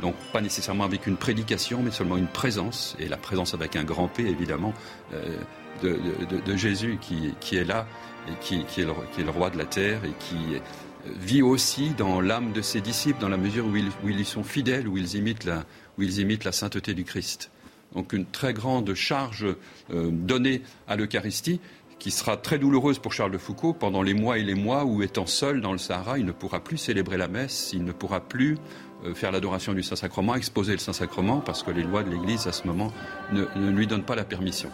[0.00, 3.84] Donc pas nécessairement avec une prédication, mais seulement une présence, et la présence avec un
[3.84, 4.72] grand P, évidemment,
[5.12, 5.36] euh,
[5.82, 7.86] de, Jésus qui, est là,
[8.28, 10.58] et qui, est le, roi de la terre, et qui
[11.06, 13.76] vit aussi dans l'âme de ses disciples, dans la mesure où
[14.08, 17.50] ils, y sont fidèles, où ils, imitent la, sainteté du Christ.
[17.94, 19.46] Donc une très grande charge
[19.92, 21.60] euh, donnée à l'Eucharistie,
[21.98, 25.02] qui sera très douloureuse pour Charles de Foucault pendant les mois et les mois où,
[25.02, 28.20] étant seul dans le Sahara, il ne pourra plus célébrer la messe, il ne pourra
[28.20, 28.58] plus
[29.04, 32.52] euh, faire l'adoration du Saint-Sacrement, exposer le Saint-Sacrement, parce que les lois de l'Église, à
[32.52, 32.92] ce moment,
[33.32, 34.70] ne, lui donnent pas la permission.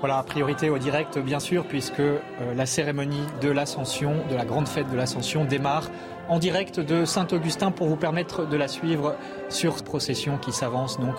[0.00, 2.20] Voilà, priorité au direct, bien sûr, puisque euh,
[2.54, 5.90] la cérémonie de l'Ascension, de la grande fête de l'Ascension, démarre
[6.28, 9.16] en direct de Saint-Augustin pour vous permettre de la suivre
[9.48, 11.16] sur procession qui s'avance donc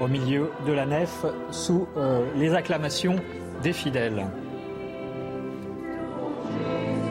[0.00, 3.16] au milieu de la nef sous euh, les acclamations
[3.62, 4.26] des fidèles.
[6.48, 7.07] Jesus.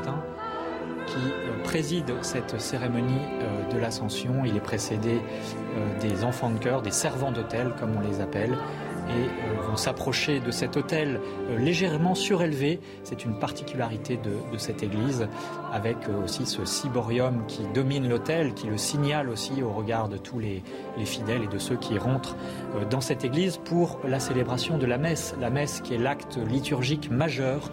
[0.00, 4.44] Qui euh, préside cette cérémonie euh, de l'Ascension.
[4.44, 8.56] Il est précédé euh, des enfants de chœur, des servants d'hôtel, comme on les appelle,
[9.08, 11.20] et vont s'approcher de cet hôtel
[11.58, 12.78] légèrement surélevé.
[13.02, 15.26] C'est une particularité de, cette église,
[15.72, 20.38] avec aussi ce ciborium qui domine l'hôtel, qui le signale aussi au regard de tous
[20.38, 20.62] les,
[20.96, 22.36] les fidèles et de ceux qui rentrent
[22.90, 25.34] dans cette église pour la célébration de la messe.
[25.40, 27.72] La messe qui est l'acte liturgique majeur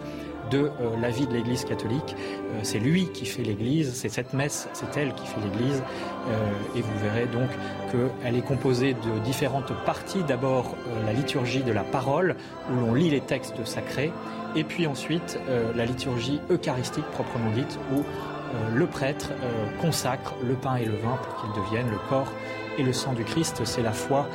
[0.50, 2.14] de euh, la vie de l'Église catholique.
[2.16, 5.82] Euh, c'est lui qui fait l'Église, c'est cette messe, c'est elle qui fait l'Église.
[6.28, 7.48] Euh, et vous verrez donc
[7.90, 10.22] qu'elle est composée de différentes parties.
[10.22, 12.36] D'abord la liturgie de la parole,
[12.70, 14.12] où l'on lit les textes sacrés,
[14.54, 15.38] et puis ensuite
[15.74, 18.02] la liturgie eucharistique proprement dite, où
[18.74, 19.30] le prêtre
[19.80, 22.30] consacre le pain et le vin pour qu'ils deviennent le corps
[22.78, 24.28] et le sang du Christ, c'est la foi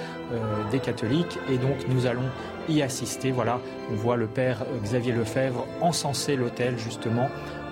[0.72, 1.38] des catholiques.
[1.50, 2.30] Et donc nous allons
[2.70, 3.32] y assister.
[3.32, 3.60] Voilà,
[3.92, 7.30] on voit le père Xavier Lefebvre encenser l'hôtel justement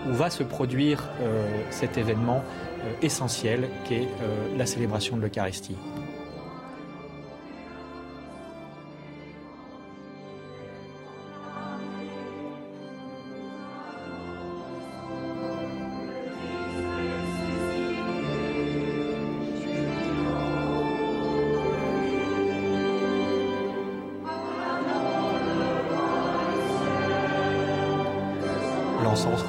[0.09, 2.43] où va se produire euh, cet événement
[2.83, 5.77] euh, essentiel qui est euh, la célébration de l'Eucharistie.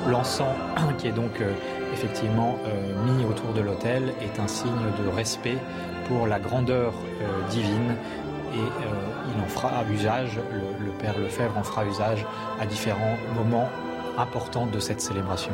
[0.06, 0.54] L'encens
[0.98, 1.54] qui est donc euh,
[1.94, 4.70] effectivement euh, mis autour de l'autel est un signe
[5.02, 5.56] de respect
[6.06, 7.96] pour la grandeur euh, divine
[8.52, 8.58] et
[9.34, 12.24] il en fera usage, le, le Père Lefebvre en fera usage
[12.60, 13.68] à différents moments
[14.16, 15.50] importants de cette célébration.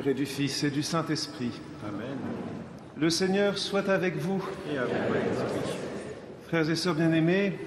[0.00, 1.50] Père et du Fils et du Saint-Esprit.
[1.86, 2.16] Amen.
[2.96, 4.42] Le Seigneur soit avec vous.
[4.72, 4.94] Et avec
[6.46, 7.58] Frères et sœurs bien-aimés,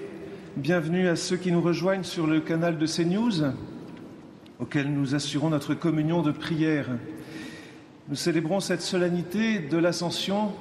[0.56, 3.52] bienvenue à ceux qui nous rejoignent sur le canal de CNews,
[4.58, 6.88] auquel nous assurons notre communion de prière.
[8.08, 10.52] Nous célébrons cette solennité de l'Ascension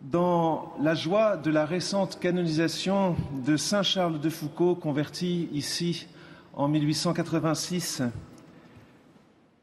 [0.00, 6.06] dans la joie de la récente canonisation de Saint Charles de Foucault, converti ici
[6.54, 8.04] en 1886.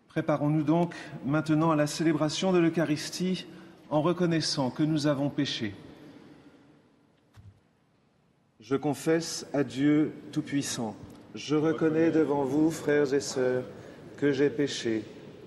[0.10, 0.94] Préparons-nous donc
[1.24, 3.46] maintenant à la célébration de l'Eucharistie
[3.92, 5.76] en reconnaissant que nous avons péché.
[8.60, 10.96] Je confesse à Dieu Tout-Puissant,
[11.36, 13.64] je reconnais devant vous, frères et sœurs,
[14.18, 15.04] que j'ai péché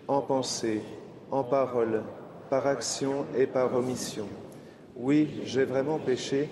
[0.06, 0.80] en pensée,
[1.30, 2.02] en parole,
[2.48, 4.28] par action et par omission.
[4.94, 6.48] Oui, j'ai vraiment péché.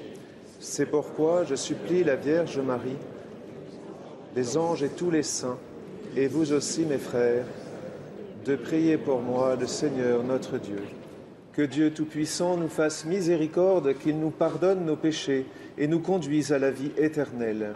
[0.58, 2.98] C'est pourquoi je supplie la Vierge Marie,
[4.34, 5.58] les anges et tous les saints,
[6.16, 7.46] et vous aussi, mes frères,
[8.44, 10.82] de prier pour moi le Seigneur notre Dieu.
[11.52, 16.58] Que Dieu Tout-Puissant nous fasse miséricorde, qu'il nous pardonne nos péchés et nous conduise à
[16.58, 17.74] la vie éternelle.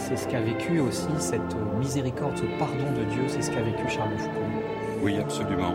[0.00, 3.88] C'est ce qu'a vécu aussi cette miséricorde, ce pardon de Dieu, c'est ce qu'a vécu
[3.88, 4.40] Charles Foucault.
[5.02, 5.74] Oui, absolument.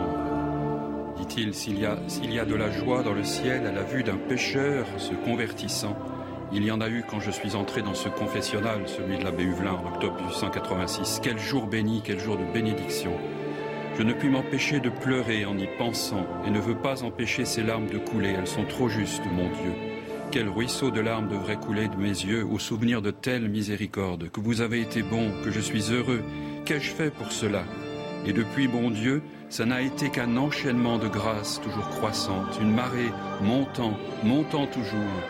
[1.16, 3.82] Dit-il, s'il y, a, s'il y a de la joie dans le ciel à la
[3.82, 5.96] vue d'un pécheur se convertissant,
[6.52, 9.44] il y en a eu quand je suis entré dans ce confessionnal, celui de l'abbé
[9.44, 11.20] Huvelin, en octobre 1886.
[11.22, 13.12] Quel jour béni, quel jour de bénédiction.
[13.98, 17.62] Je ne puis m'empêcher de pleurer en y pensant et ne veux pas empêcher ces
[17.62, 18.34] larmes de couler.
[18.38, 19.95] Elles sont trop justes, mon Dieu.
[20.32, 24.40] Quel ruisseau de larmes devrait couler de mes yeux au souvenir de telle miséricorde, que
[24.40, 26.22] vous avez été bon, que je suis heureux.
[26.64, 27.62] Qu'ai-je fait pour cela?
[28.26, 33.12] Et depuis, bon Dieu, ça n'a été qu'un enchaînement de grâces toujours croissantes, une marée
[33.40, 35.22] montant, montant toujours.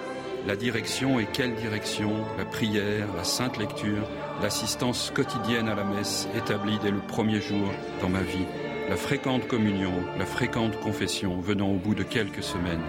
[0.46, 2.12] La direction et quelle direction?
[2.38, 4.08] La prière, la sainte lecture,
[4.42, 7.68] l'assistance quotidienne à la messe établie dès le premier jour
[8.00, 8.46] dans ma vie,
[8.88, 12.82] la fréquente communion, la fréquente confession venant au bout de quelques semaines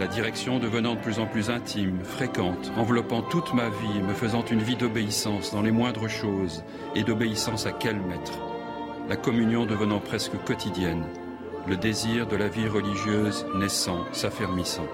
[0.00, 4.42] la direction devenant de plus en plus intime, fréquente, enveloppant toute ma vie me faisant
[4.46, 8.32] une vie d'obéissance dans les moindres choses, et d'obéissance à quel maître?
[9.10, 11.04] La communion devenant presque quotidienne,
[11.66, 14.86] le désir de la vie religieuse naissant, s'affermissant.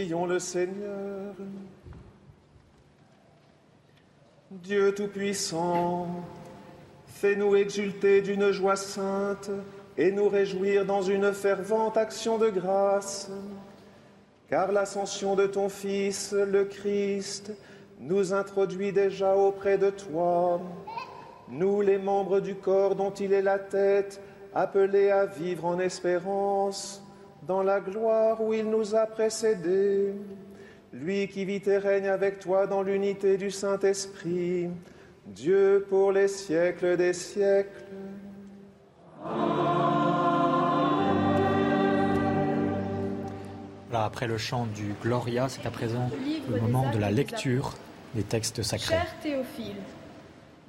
[0.00, 1.34] Prions le Seigneur.
[4.50, 6.06] Dieu Tout-Puissant,
[7.06, 9.50] fais-nous exulter d'une joie sainte
[9.98, 13.30] et nous réjouir dans une fervente action de grâce,
[14.48, 17.52] car l'ascension de ton Fils, le Christ,
[17.98, 20.62] nous introduit déjà auprès de toi,
[21.50, 24.22] nous les membres du corps dont il est la tête,
[24.54, 26.99] appelés à vivre en espérance
[27.50, 30.14] dans la gloire où il nous a précédés,
[30.92, 34.68] lui qui vit et règne avec toi dans l'unité du Saint-Esprit,
[35.26, 37.86] Dieu pour les siècles des siècles.
[43.88, 46.08] Voilà, après le chant du Gloria, c'est à présent
[46.48, 47.74] le moment de la lecture
[48.14, 48.94] des textes sacrés.
[48.94, 49.74] Cher Théophile,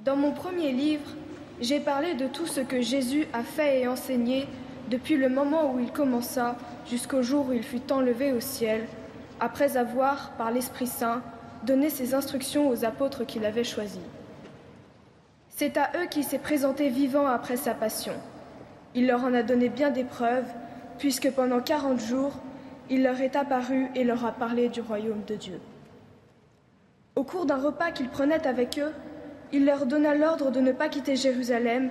[0.04, 1.14] dans mon premier livre,
[1.60, 4.48] j'ai parlé de tout ce que Jésus a fait et enseigné
[4.92, 6.54] depuis le moment où il commença
[6.86, 8.86] jusqu'au jour où il fut enlevé au ciel,
[9.40, 11.22] après avoir, par l'Esprit Saint,
[11.64, 14.02] donné ses instructions aux apôtres qu'il avait choisis.
[15.48, 18.12] C'est à eux qu'il s'est présenté vivant après sa passion.
[18.94, 20.52] Il leur en a donné bien des preuves,
[20.98, 22.34] puisque pendant quarante jours,
[22.90, 25.58] il leur est apparu et leur a parlé du royaume de Dieu.
[27.16, 28.92] Au cours d'un repas qu'il prenait avec eux,
[29.52, 31.90] il leur donna l'ordre de ne pas quitter Jérusalem,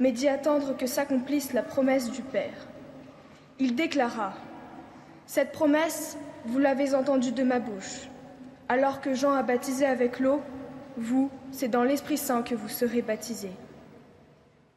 [0.00, 2.68] mais d'y attendre que s'accomplisse la promesse du Père.
[3.58, 4.34] Il déclara
[5.26, 8.08] Cette promesse, vous l'avez entendue de ma bouche.
[8.68, 10.40] Alors que Jean a baptisé avec l'eau,
[10.96, 13.52] vous, c'est dans l'Esprit Saint que vous serez baptisés.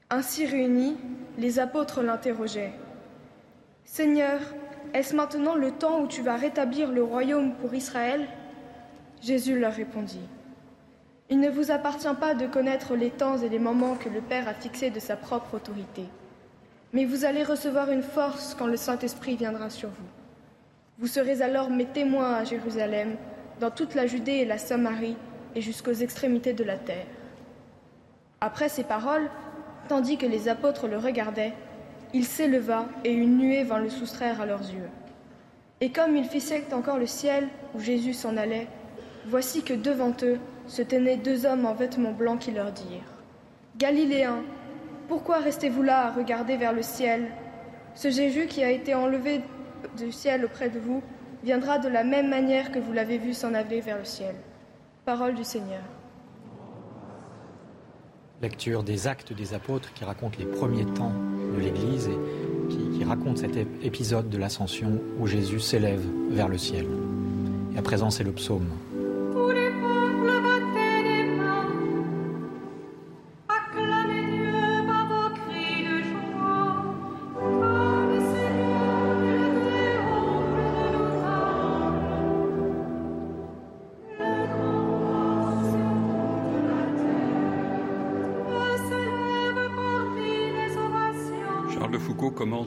[0.09, 0.97] Ainsi réunis,
[1.37, 2.73] les apôtres l'interrogeaient
[3.85, 4.39] Seigneur,
[4.93, 8.27] est-ce maintenant le temps où tu vas rétablir le royaume pour Israël?
[9.21, 10.27] Jésus leur répondit
[11.31, 14.49] Il ne vous appartient pas de connaître les temps et les moments que le Père
[14.49, 16.03] a fixés de sa propre autorité.
[16.91, 20.09] Mais vous allez recevoir une force quand le Saint-Esprit viendra sur vous.
[20.99, 23.15] Vous serez alors mes témoins à Jérusalem,
[23.61, 25.15] dans toute la Judée et la Samarie,
[25.55, 27.07] et jusqu'aux extrémités de la terre.
[28.41, 29.29] Après ces paroles,
[29.87, 31.53] tandis que les apôtres le regardaient,
[32.13, 34.89] il s'éleva et une nuée vint le soustraire à leurs yeux.
[35.79, 38.67] Et comme il fixait encore le ciel où Jésus s'en allait,
[39.27, 40.37] voici que devant eux
[40.71, 43.11] se tenaient deux hommes en vêtements blancs qui leur dirent
[43.77, 44.41] Galiléens,
[45.09, 47.27] pourquoi restez-vous là à regarder vers le ciel?
[47.93, 49.41] Ce Jésus qui a été enlevé
[49.97, 51.03] du ciel auprès de vous
[51.43, 54.33] viendra de la même manière que vous l'avez vu s'en aller vers le ciel.
[55.03, 55.83] Parole du Seigneur.
[58.41, 61.11] Lecture des actes des apôtres qui racontent les premiers temps
[61.53, 66.57] de l'Église et qui, qui raconte cet épisode de l'ascension où Jésus s'élève vers le
[66.57, 66.87] ciel.
[67.75, 68.69] Et à présent, c'est le psaume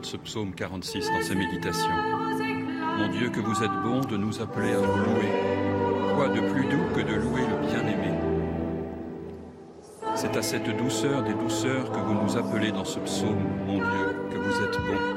[0.03, 1.91] ce psaume 46 dans ses méditations.
[2.97, 6.15] Mon Dieu, que vous êtes bon de nous appeler à vous louer.
[6.15, 8.15] Quoi de plus doux que de louer le bien-aimé?
[10.15, 14.17] C'est à cette douceur des douceurs que vous nous appelez dans ce psaume, mon Dieu,
[14.31, 15.14] que vous êtes bon.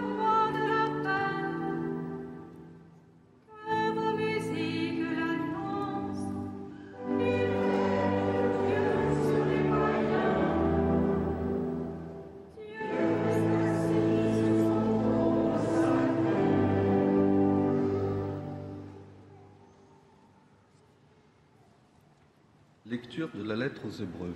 [24.02, 24.36] Hébreux.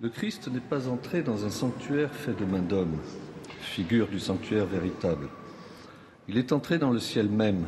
[0.00, 2.96] Le Christ n'est pas entré dans un sanctuaire fait de main d'homme,
[3.60, 5.28] figure du sanctuaire véritable.
[6.28, 7.66] Il est entré dans le ciel même,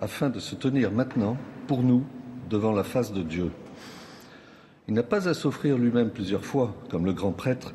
[0.00, 1.36] afin de se tenir maintenant,
[1.66, 2.04] pour nous,
[2.48, 3.50] devant la face de Dieu.
[4.86, 7.74] Il n'a pas à s'offrir lui-même plusieurs fois, comme le grand prêtre,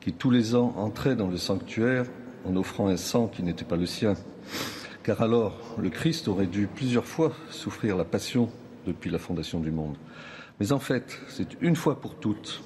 [0.00, 2.04] qui tous les ans entrait dans le sanctuaire
[2.44, 4.14] en offrant un sang qui n'était pas le sien.
[5.02, 8.50] Car alors, le Christ aurait dû plusieurs fois souffrir la passion
[8.86, 9.96] depuis la fondation du monde.
[10.60, 12.62] Mais en fait, c'est une fois pour toutes,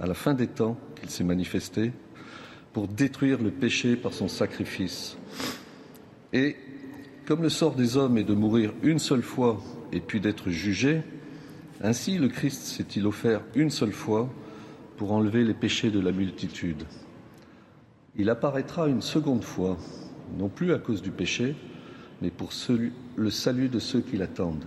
[0.00, 1.92] à la fin des temps, qu'il s'est manifesté
[2.72, 5.16] pour détruire le péché par son sacrifice.
[6.32, 6.56] Et
[7.24, 11.02] comme le sort des hommes est de mourir une seule fois et puis d'être jugé,
[11.82, 14.28] ainsi le Christ s'est-il offert une seule fois
[14.96, 16.82] pour enlever les péchés de la multitude.
[18.16, 19.76] Il apparaîtra une seconde fois,
[20.36, 21.54] non plus à cause du péché,
[22.22, 22.50] mais pour
[23.16, 24.64] le salut de ceux qui l'attendent.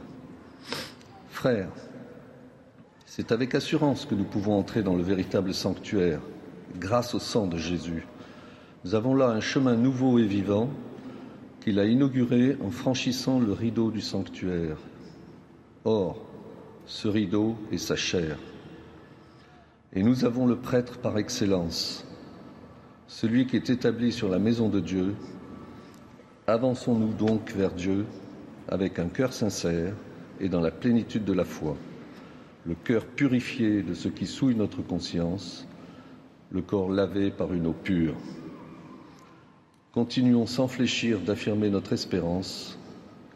[1.29, 1.71] Frères,
[3.19, 6.21] c'est avec assurance que nous pouvons entrer dans le véritable sanctuaire,
[6.79, 8.07] grâce au sang de Jésus.
[8.85, 10.69] Nous avons là un chemin nouveau et vivant
[11.59, 14.77] qu'il a inauguré en franchissant le rideau du sanctuaire.
[15.83, 16.25] Or,
[16.85, 18.37] ce rideau est sa chair.
[19.91, 22.07] Et nous avons le prêtre par excellence,
[23.07, 25.13] celui qui est établi sur la maison de Dieu.
[26.47, 28.05] Avançons-nous donc vers Dieu
[28.69, 29.93] avec un cœur sincère
[30.39, 31.75] et dans la plénitude de la foi,
[32.65, 35.67] le cœur purifié de ce qui souille notre conscience,
[36.51, 38.15] le corps lavé par une eau pure.
[39.93, 42.77] Continuons sans fléchir d'affirmer notre espérance,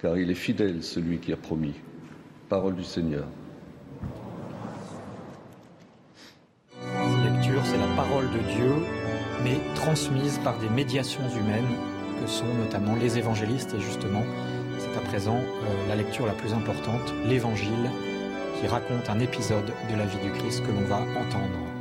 [0.01, 1.73] car il est fidèle celui qui a promis.
[2.49, 3.25] Parole du Seigneur.
[6.81, 8.73] Cette lecture, c'est la parole de Dieu,
[9.43, 11.75] mais transmise par des médiations humaines
[12.21, 14.23] que sont notamment les évangélistes et justement
[14.97, 17.89] à présent euh, la lecture la plus importante, l'Évangile,
[18.63, 21.72] qui raconte un épisode de la vie du Christ que l'on va entendre.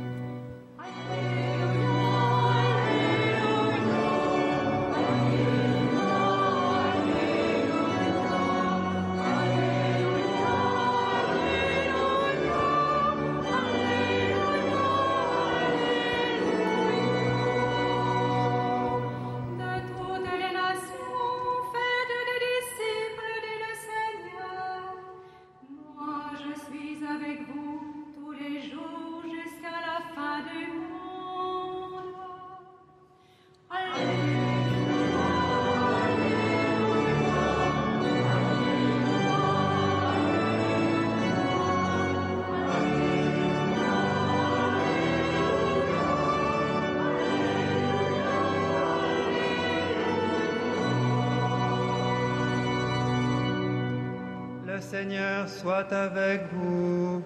[55.63, 57.23] Soit avec vous.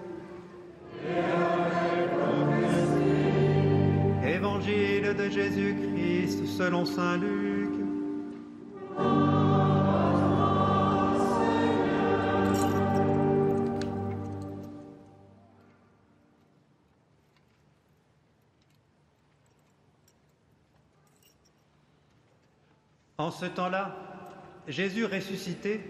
[4.24, 7.72] Évangile de Jésus-Christ selon Saint Luc.
[23.18, 23.96] En ce temps-là,
[24.68, 25.80] Jésus ressuscité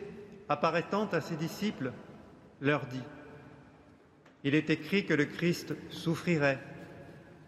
[0.48, 1.92] apparaissant à ses disciples,
[2.60, 3.02] leur dit
[4.44, 6.58] Il est écrit que le Christ souffrirait,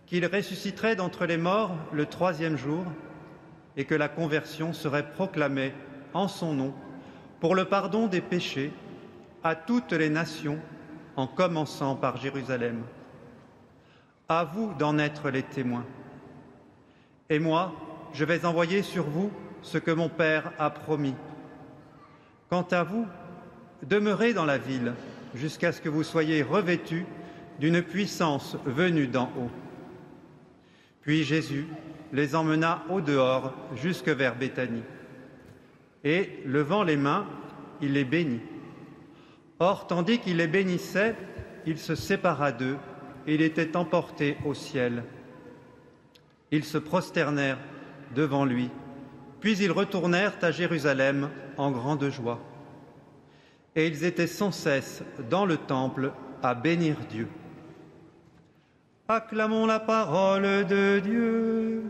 [0.06, 2.84] qu'il ressusciterait d'entre les morts le troisième jour,
[3.76, 5.72] et que la conversion serait proclamée
[6.12, 6.74] en son nom
[7.38, 8.72] pour le pardon des péchés
[9.42, 10.58] à toutes les nations,
[11.16, 12.82] en commençant par Jérusalem.
[14.28, 15.86] À vous d'en être les témoins.
[17.30, 17.72] Et moi,
[18.12, 19.30] je vais envoyer sur vous
[19.62, 21.14] ce que mon Père a promis.
[22.48, 23.06] Quant à vous,
[23.82, 24.94] demeurez dans la ville
[25.34, 27.06] jusqu'à ce que vous soyez revêtus
[27.58, 29.50] d'une puissance venue d'en haut.
[31.02, 31.66] Puis Jésus
[32.12, 34.82] les emmena au dehors jusque vers Béthanie.
[36.02, 37.26] Et, levant les mains,
[37.80, 38.40] il les bénit.
[39.58, 41.14] Or, tandis qu'il les bénissait,
[41.66, 42.78] il se sépara d'eux
[43.26, 45.04] et il était emporté au ciel.
[46.50, 47.58] Ils se prosternèrent
[48.14, 48.70] devant lui
[49.40, 52.38] puis ils retournèrent à Jérusalem en grande joie.
[53.76, 56.12] Et ils étaient sans cesse dans le temple
[56.42, 57.28] à bénir Dieu.
[59.08, 61.82] Acclamons la parole de Dieu.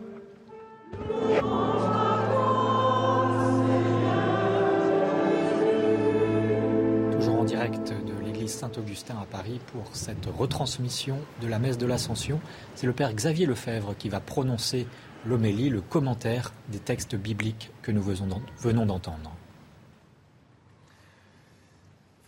[7.13, 11.87] Toujours en direct de l'église Saint-Augustin à Paris pour cette retransmission de la messe de
[11.87, 12.41] l'Ascension.
[12.75, 14.87] C'est le Père Xavier Lefebvre qui va prononcer
[15.27, 19.33] l'homélie, le commentaire des textes bibliques que nous venons d'entendre.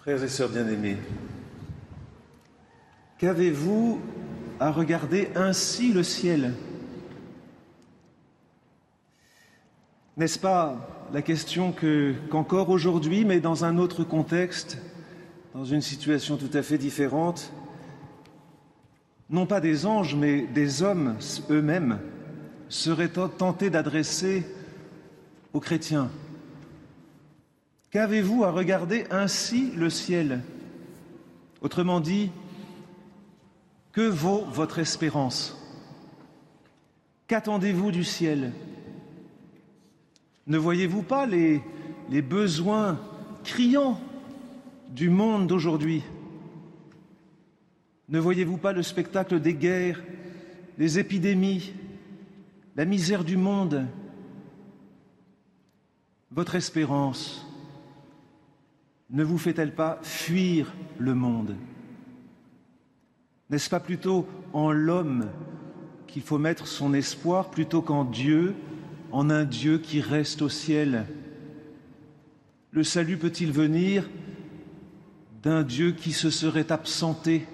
[0.02, 0.96] Frères et sœurs bien-aimés,
[3.18, 4.00] Qu'avez-vous
[4.58, 6.54] à regarder ainsi le ciel?
[10.16, 14.76] N'est-ce pas la question que, qu'encore aujourd'hui, mais dans un autre contexte,
[15.54, 17.52] dans une situation tout à fait différente,
[19.30, 21.14] non pas des anges, mais des hommes
[21.48, 22.00] eux-mêmes
[22.68, 24.44] seraient tentés d'adresser
[25.52, 26.10] aux chrétiens?
[27.92, 30.40] Qu'avez-vous à regarder ainsi le ciel?
[31.60, 32.30] Autrement dit,
[33.92, 35.58] que vaut votre espérance?
[37.26, 38.54] Qu'attendez-vous du ciel?
[40.46, 41.62] Ne voyez-vous pas les,
[42.22, 42.98] besoins
[43.44, 44.00] criants
[44.88, 46.02] du monde d'aujourd'hui?
[48.08, 50.02] Ne voyez-vous pas le spectacle des guerres,
[50.78, 51.74] des épidémies,
[52.74, 53.86] la misère du monde?
[56.30, 57.51] Votre espérance
[59.12, 61.54] ne vous fait-elle pas fuir le monde?
[63.50, 65.28] N'est-ce pas plutôt en l'homme
[66.06, 68.54] qu'il faut mettre son espoir plutôt qu'en Dieu,
[69.12, 71.06] en un Dieu qui reste au ciel?
[72.70, 74.08] Le salut peut-il venir
[75.42, 77.46] d'un Dieu qui se serait absenté?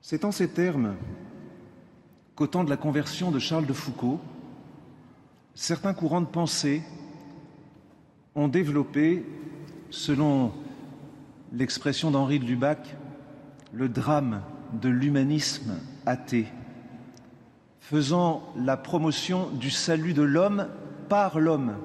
[0.00, 0.94] C'est en ces termes
[2.36, 4.20] qu'au temps de la conversion de Charles de Foucault,
[5.54, 6.82] certains courants de pensée
[8.34, 9.24] ont développé,
[9.90, 10.52] selon
[11.52, 12.96] l'expression d'Henri de Lubac,
[13.72, 14.42] le drame
[14.80, 16.46] de l'humanisme athée,
[17.80, 20.68] faisant la promotion du salut de l'homme
[21.08, 21.76] par l'homme.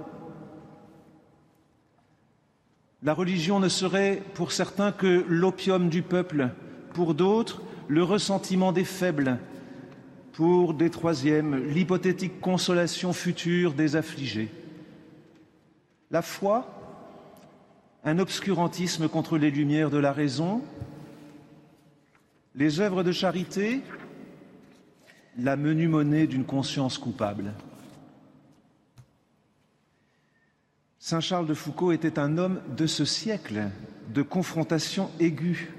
[3.04, 6.50] La religion ne serait pour certains que l'opium du peuple,
[6.94, 9.38] pour d'autres le ressentiment des faibles,
[10.34, 14.50] pour des troisièmes l'hypothétique consolation future des affligés.
[16.10, 16.66] La foi,
[18.06, 20.62] un obscurantisme contre les lumières de la raison,
[22.56, 23.82] les œuvres de charité,
[25.38, 27.54] la menue monnaie d'une conscience coupable.
[31.00, 33.70] Saint Charles de Foucault était un homme de ce siècle
[34.14, 35.72] de confrontation aiguë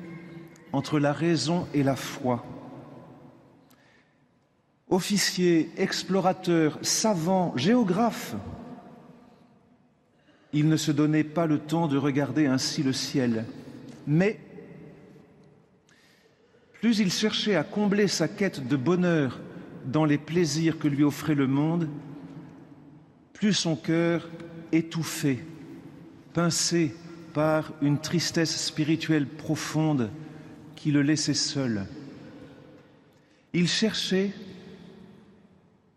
[0.73, 2.45] entre la raison et la foi.
[4.89, 8.37] Officier, explorateur, savant, géographe,
[10.53, 13.45] il ne se donnait pas le temps de regarder ainsi le ciel,
[14.07, 14.39] mais
[16.81, 19.41] plus il cherchait à combler sa quête de bonheur
[19.85, 21.89] dans les plaisirs que lui offrait le monde,
[23.33, 24.29] plus son cœur
[24.73, 25.45] étouffé,
[26.35, 26.95] pincé
[27.35, 30.11] par une tristesse spirituelle profonde
[30.77, 31.87] qui le laissait seul.
[33.53, 34.33] Il cherchait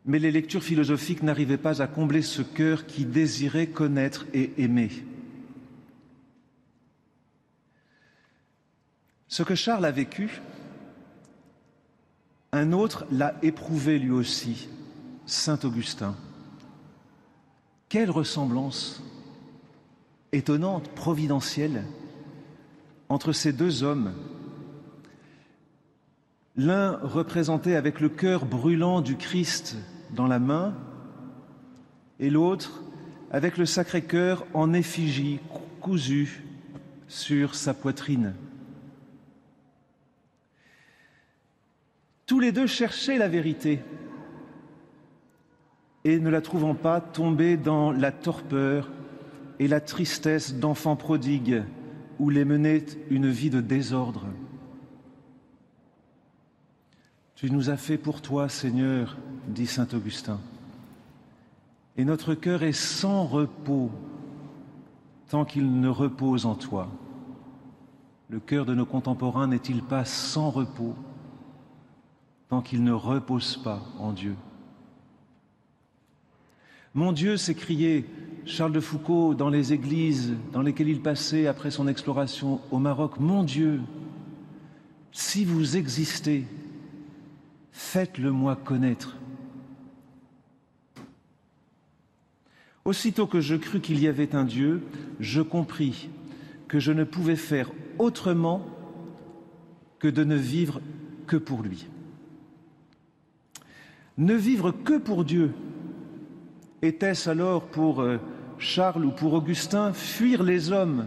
[0.05, 4.89] mais les lectures philosophiques n'arrivaient pas à combler ce cœur qui désirait connaître et aimer.
[9.27, 10.41] Ce que Charles a vécu,
[12.51, 14.67] un autre l'a éprouvé lui aussi,
[15.25, 16.17] Saint Augustin.
[17.87, 19.03] Quelle ressemblance
[20.31, 21.85] étonnante, providentielle,
[23.09, 24.13] entre ces deux hommes
[26.57, 29.77] L'un représenté avec le cœur brûlant du Christ
[30.11, 30.75] dans la main
[32.19, 32.83] et l'autre
[33.31, 35.39] avec le Sacré-Cœur en effigie
[35.79, 36.43] cousu
[37.07, 38.33] sur sa poitrine.
[42.25, 43.79] Tous les deux cherchaient la vérité
[46.03, 48.89] et ne la trouvant pas, tombaient dans la torpeur
[49.59, 51.63] et la tristesse d'enfants prodigues
[52.19, 54.25] où les menait une vie de désordre.
[57.41, 59.17] Tu nous as fait pour toi, Seigneur,
[59.47, 60.39] dit Saint Augustin.
[61.97, 63.89] Et notre cœur est sans repos
[65.27, 66.87] tant qu'il ne repose en toi.
[68.29, 70.93] Le cœur de nos contemporains n'est-il pas sans repos
[72.47, 74.35] tant qu'il ne repose pas en Dieu?
[76.93, 78.05] Mon Dieu, s'écriait
[78.45, 83.19] Charles de Foucault dans les églises dans lesquelles il passait après son exploration au Maroc,
[83.19, 83.81] Mon Dieu,
[85.11, 86.45] si vous existez,
[87.71, 89.17] faites-le-moi connaître.
[92.83, 94.81] Aussitôt que je crus qu'il y avait un Dieu,
[95.19, 96.09] je compris
[96.67, 98.65] que je ne pouvais faire autrement
[99.99, 100.81] que de ne vivre
[101.27, 101.87] que pour lui.
[104.17, 105.53] Ne vivre que pour Dieu,
[106.81, 108.17] était-ce alors pour euh,
[108.57, 111.05] Charles ou pour Augustin fuir les hommes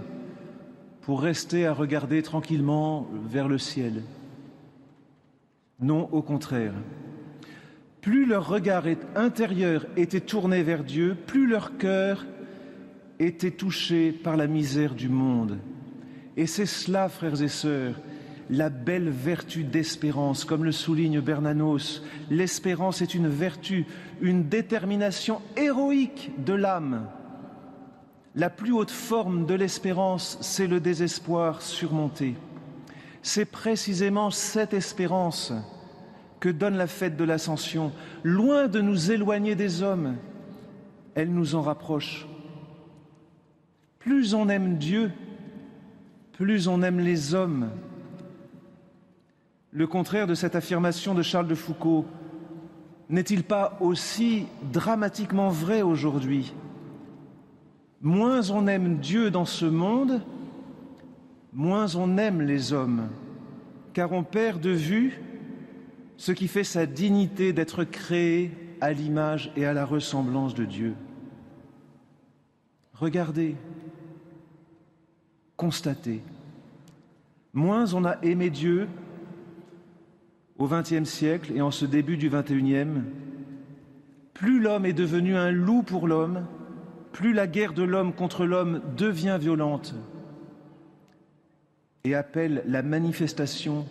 [1.03, 4.03] pour rester à regarder tranquillement vers le ciel?
[5.81, 6.75] Non, au contraire.
[8.01, 8.85] Plus leur regard
[9.17, 12.27] intérieur était tourné vers Dieu, plus leur cœur
[13.19, 15.59] était touché par la misère du monde
[16.37, 17.95] Et c'est cela, frères et sœurs,
[18.51, 22.03] la belle vertu d'espérance, comme le souligne Bernanos.
[22.31, 23.87] L'espérance est une vertu,
[24.21, 27.07] une détermination héroïque de l'âme.
[28.35, 32.35] La plus haute forme de l'espérance, c'est le désespoir surmonté.
[33.27, 35.51] C'est précisément cette espérance
[36.41, 37.91] que donne la fête de l'Ascension.
[38.23, 40.17] Loin de nous éloigner des hommes,
[41.15, 42.29] elle nous en rapproche.
[43.99, 45.11] Plus on aime Dieu,
[46.33, 47.71] plus on aime les hommes.
[49.71, 52.05] Le contraire de cette affirmation de Charles de Foucault
[53.09, 56.53] n'est-il pas aussi dramatiquement vrai aujourd'hui?
[58.03, 60.21] Moins on aime Dieu dans ce monde,
[61.55, 63.09] moins on aime les hommes,
[63.93, 65.21] car on perd de vue
[66.17, 68.51] ce qui fait sa dignité d'être créé
[68.81, 70.95] à l'image et à la ressemblance de Dieu.
[72.93, 73.57] Regardez,
[75.57, 76.23] constatez,
[77.53, 78.89] moins on a aimé Dieu
[80.59, 83.03] au XXe siècle et en ce début du XXIe,
[84.35, 86.47] plus l'homme est devenu un loup pour l'homme,
[87.13, 89.95] plus la guerre de l'homme contre l'homme devient violente
[92.07, 93.87] et appelle la manifestation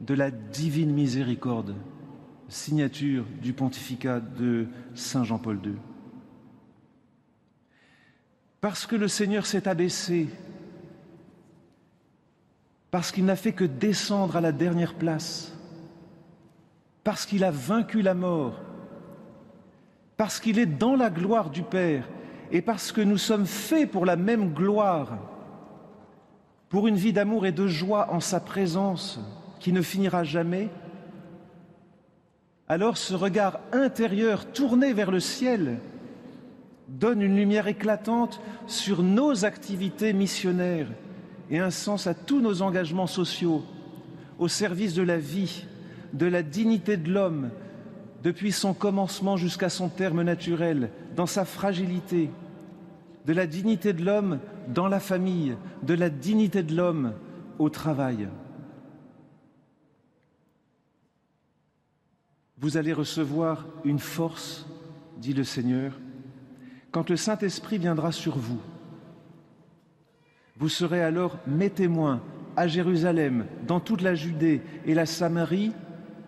[0.00, 1.74] de la divine miséricorde,
[2.48, 5.74] signature du pontificat de Saint Jean-Paul II.
[8.60, 10.28] Parce que le Seigneur s'est abaissé,
[12.92, 15.52] parce qu'il n'a fait que descendre à la dernière place,
[17.02, 18.60] parce qu'il a vaincu la mort,
[20.16, 22.08] parce qu'il est dans la gloire du Père
[22.52, 25.18] et parce que nous sommes faits pour la même gloire,
[26.70, 29.20] pour une vie d'amour et de joie en sa présence,
[29.58, 30.70] qui ne finira jamais,
[32.68, 35.78] alors ce regard intérieur tourné vers le ciel
[36.88, 40.86] donne une lumière éclatante sur nos activités missionnaires
[41.50, 43.64] et un sens à tous nos engagements sociaux
[44.38, 45.66] au service de la vie,
[46.12, 47.50] de la dignité de l'homme,
[48.22, 52.30] depuis son commencement jusqu'à son terme naturel, dans sa fragilité,
[53.30, 57.14] de la dignité de l'homme dans la famille, de la dignité de l'homme
[57.60, 58.28] au travail.
[62.58, 64.66] Vous allez recevoir une force,
[65.18, 65.92] dit le Seigneur,
[66.90, 68.60] quand le Saint-Esprit viendra sur vous.
[70.56, 72.20] Vous serez alors mes témoins
[72.56, 75.70] à Jérusalem, dans toute la Judée et la Samarie,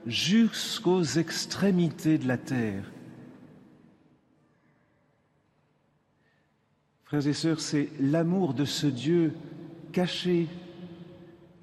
[0.07, 2.92] jusqu'aux extrémités de la terre.
[7.13, 9.35] Frères et sœurs, c'est l'amour de ce Dieu
[9.93, 10.47] caché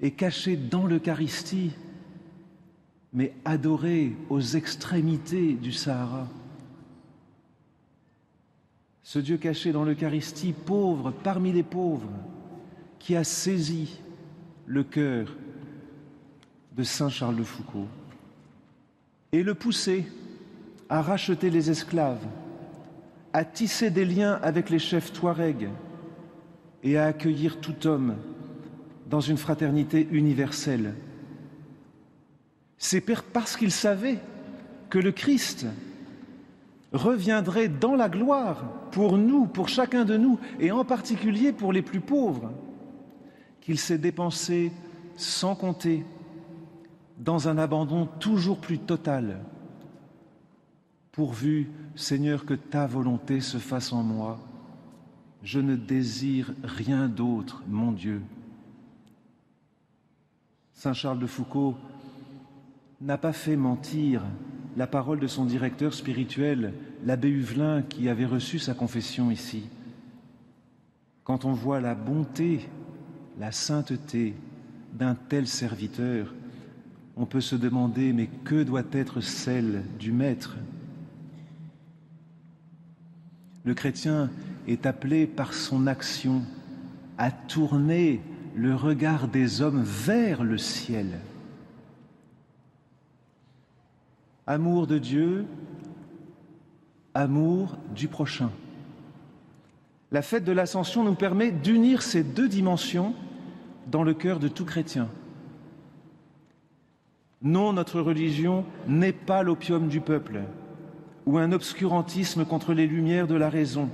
[0.00, 1.72] et caché dans l'Eucharistie
[3.12, 6.28] mais adoré aux extrémités du Sahara.
[9.02, 12.12] Ce Dieu caché dans l'Eucharistie, pauvre parmi les pauvres,
[13.00, 13.98] qui a saisi
[14.66, 15.34] le cœur
[16.76, 17.88] de Saint Charles de Foucault
[19.32, 20.06] et le poussé
[20.88, 22.24] à racheter les esclaves,
[23.32, 25.68] à tisser des liens avec les chefs touaregs
[26.82, 28.16] et à accueillir tout homme
[29.08, 30.94] dans une fraternité universelle.
[32.78, 34.18] C'est parce qu'il savait
[34.88, 35.66] que le Christ
[36.92, 41.82] reviendrait dans la gloire pour nous, pour chacun de nous, et en particulier pour les
[41.82, 42.50] plus pauvres,
[43.60, 44.72] qu'il s'est dépensé
[45.16, 46.04] sans compter
[47.18, 49.40] dans un abandon toujours plus total.
[51.12, 51.68] Pourvu,
[52.00, 54.40] Seigneur, que ta volonté se fasse en moi,
[55.42, 58.22] je ne désire rien d'autre, mon Dieu.
[60.74, 61.76] Saint Charles de Foucault
[63.00, 64.22] n'a pas fait mentir
[64.76, 66.74] la parole de son directeur spirituel,
[67.04, 69.64] l'abbé Huvelin, qui avait reçu sa confession ici.
[71.24, 72.68] Quand on voit la bonté,
[73.38, 74.34] la sainteté
[74.94, 76.34] d'un tel serviteur,
[77.16, 80.56] on peut se demander, mais que doit être celle du Maître?
[83.64, 84.30] Le chrétien
[84.66, 86.42] est appelé par son action
[87.18, 88.20] à tourner
[88.56, 91.20] le regard des hommes vers le ciel.
[94.46, 95.44] Amour de Dieu,
[97.14, 98.50] amour du prochain.
[100.10, 103.14] La fête de l'Ascension nous permet d'unir ces deux dimensions
[103.90, 105.08] dans le cœur de tout chrétien.
[107.42, 110.40] Non, notre religion n'est pas l'opium du peuple
[111.26, 113.88] ou un obscurantisme contre les lumières de la raison.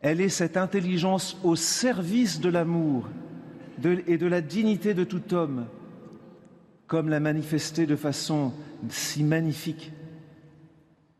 [0.00, 3.08] Elle est cette intelligence au service de l'amour
[4.06, 5.66] et de la dignité de tout homme,
[6.86, 8.52] comme l'a manifesté de façon
[8.88, 9.92] si magnifique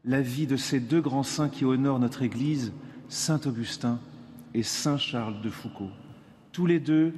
[0.04, 2.72] la vie de ces deux grands saints qui honorent notre Église,
[3.08, 3.98] Saint Augustin
[4.54, 5.90] et Saint Charles de Foucault.
[6.52, 7.12] Tous les deux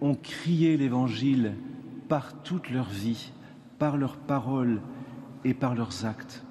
[0.00, 1.54] ont crié l'Évangile
[2.08, 3.32] par toute leur vie,
[3.78, 4.80] par leurs paroles
[5.44, 6.44] et par leurs actes.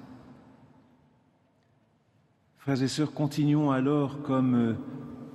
[2.68, 4.74] Frères et sœurs, continuons alors comme euh,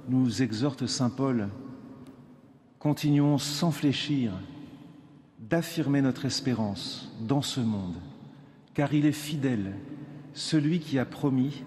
[0.07, 1.49] nous exhorte Saint Paul,
[2.77, 4.33] continuons sans fléchir
[5.39, 7.95] d'affirmer notre espérance dans ce monde,
[8.75, 9.73] car il est fidèle,
[10.35, 11.63] celui qui a promis,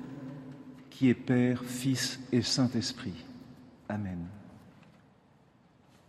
[0.88, 3.24] qui est Père, Fils et Saint-Esprit.
[3.88, 4.24] Amen.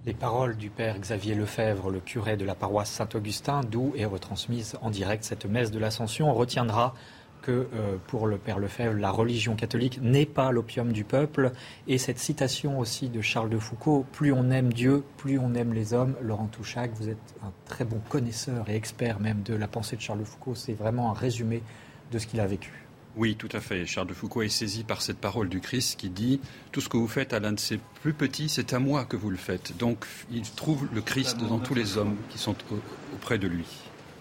[0.06, 4.78] Les paroles du Père Xavier Lefebvre, le curé de la paroisse Saint-Augustin, d'où est retransmise
[4.84, 6.30] en direct cette messe de l'Ascension.
[6.30, 6.94] On retiendra
[7.42, 11.52] que euh, pour le Père Lefebvre, la religion catholique n'est pas l'opium du peuple.
[11.88, 15.74] Et cette citation aussi de Charles de Foucault, plus on aime Dieu, plus on aime
[15.74, 16.16] les hommes.
[16.22, 20.02] Laurent Touchac, vous êtes un très bon connaisseur et expert même de la pensée de
[20.02, 20.56] Charles de Foucault.
[20.56, 21.62] C'est vraiment un résumé
[22.12, 22.88] de ce qu'il a vécu.
[23.18, 23.86] Oui, tout à fait.
[23.88, 26.40] Charles de Foucault est saisi par cette parole du Christ qui dit
[26.72, 29.18] Tout ce que vous faites à l'un de ses plus petits, c'est à moi que
[29.18, 29.76] vous le faites.
[29.78, 32.56] Donc il trouve le Christ dans tous les hommes qui sont
[33.16, 33.66] auprès de lui.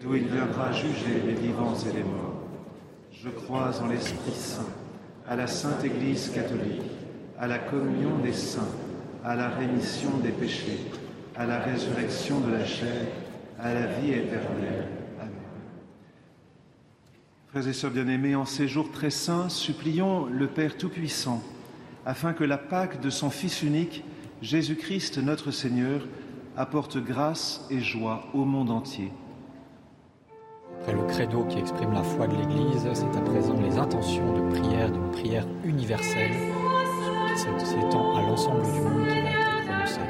[0.00, 2.42] d'où il viendra juger les vivants et les morts.
[3.12, 4.66] Je crois en l'Esprit Saint,
[5.26, 6.82] à la Sainte Église catholique,
[7.38, 8.68] à la communion des saints,
[9.24, 10.78] à la rémission des péchés,
[11.36, 13.06] à la résurrection de la chair,
[13.58, 14.88] à la vie éternelle.
[15.20, 15.32] Amen.
[17.48, 21.42] Frères et sœurs bien-aimés, en ces jours très saints, supplions le Père Tout-Puissant,
[22.06, 24.04] afin que la Pâque de son Fils unique,
[24.42, 26.06] Jésus-Christ notre Seigneur,
[26.56, 29.10] apporte grâce et joie au monde entier
[30.92, 34.90] le credo qui exprime la foi de l'Église, c'est à présent les intentions de prière
[34.90, 36.32] d'une prière universelle
[37.58, 40.00] qui s'étend à l'ensemble du monde qui va être prononcée.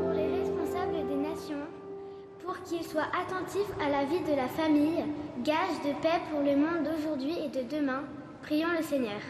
[0.00, 1.66] Pour les responsables des nations,
[2.44, 5.04] pour qu'ils soient attentifs à la vie de la famille,
[5.44, 8.02] gage de paix pour le monde d'aujourd'hui et de demain,
[8.42, 9.20] prions le Seigneur.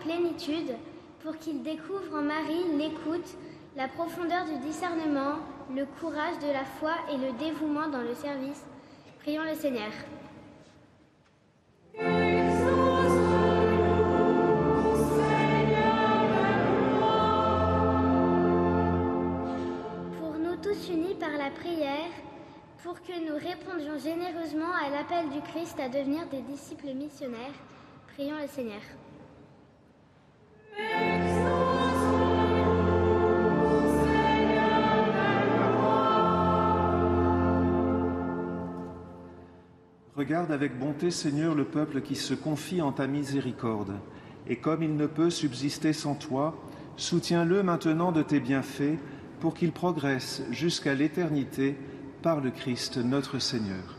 [0.00, 0.74] Plénitude
[1.22, 3.36] pour qu'il découvre en Marie l'écoute,
[3.76, 5.36] la profondeur du discernement,
[5.74, 8.64] le courage de la foi et le dévouement dans le service.
[9.20, 9.90] Prions le Seigneur.
[20.18, 22.10] Pour nous tous unis par la prière,
[22.82, 27.54] pour que nous répondions généreusement à l'appel du Christ à devenir des disciples missionnaires,
[28.14, 28.80] prions le Seigneur.
[40.18, 43.94] Regarde avec bonté, Seigneur, le peuple qui se confie en ta miséricorde.
[44.48, 46.56] Et comme il ne peut subsister sans toi,
[46.96, 48.98] soutiens-le maintenant de tes bienfaits
[49.40, 51.76] pour qu'il progresse jusqu'à l'éternité
[52.22, 53.97] par le Christ notre Seigneur.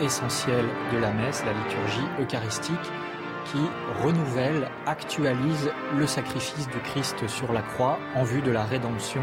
[0.00, 2.92] Essentiel de la messe, la liturgie eucharistique
[3.52, 3.58] qui
[4.02, 9.22] renouvelle, actualise le sacrifice du Christ sur la croix en vue de la rédemption,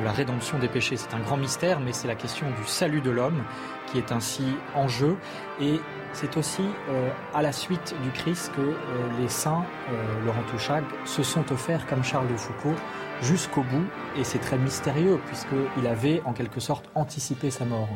[0.00, 0.96] de la rédemption des péchés.
[0.96, 3.44] C'est un grand mystère, mais c'est la question du salut de l'homme
[3.86, 4.44] qui est ainsi
[4.74, 5.16] en jeu.
[5.60, 5.80] Et
[6.12, 8.74] c'est aussi euh, à la suite du Christ que euh,
[9.20, 12.76] les saints, euh, Laurent Touchag, se sont offerts, comme Charles de Foucault,
[13.22, 13.86] jusqu'au bout.
[14.16, 17.88] Et c'est très mystérieux, puisqu'il avait en quelque sorte anticipé sa mort.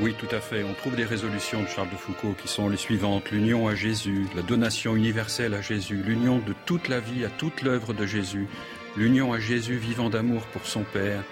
[0.00, 0.62] Oui, tout à fait.
[0.62, 3.32] On trouve des résolutions de Charles de Foucault qui sont les suivantes.
[3.32, 7.62] L'union à Jésus, la donation universelle à Jésus, l'union de toute la vie à toute
[7.62, 8.46] l'œuvre de Jésus,
[8.96, 11.24] l'union à Jésus vivant d'amour pour son Père,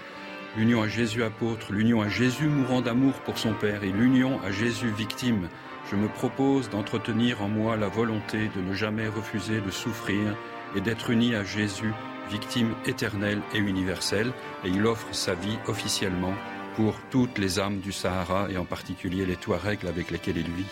[0.57, 4.51] l'union à Jésus apôtre, l'union à Jésus mourant d'amour pour son Père et l'union à
[4.51, 5.47] Jésus victime.
[5.89, 10.35] Je me propose d'entretenir en moi la volonté de ne jamais refuser de souffrir
[10.75, 11.93] et d'être uni à Jésus,
[12.29, 14.33] victime éternelle et universelle,
[14.65, 16.33] et il offre sa vie officiellement
[16.77, 20.65] pour toutes les âmes du Sahara et en particulier les Touaregs avec lesquels il vit.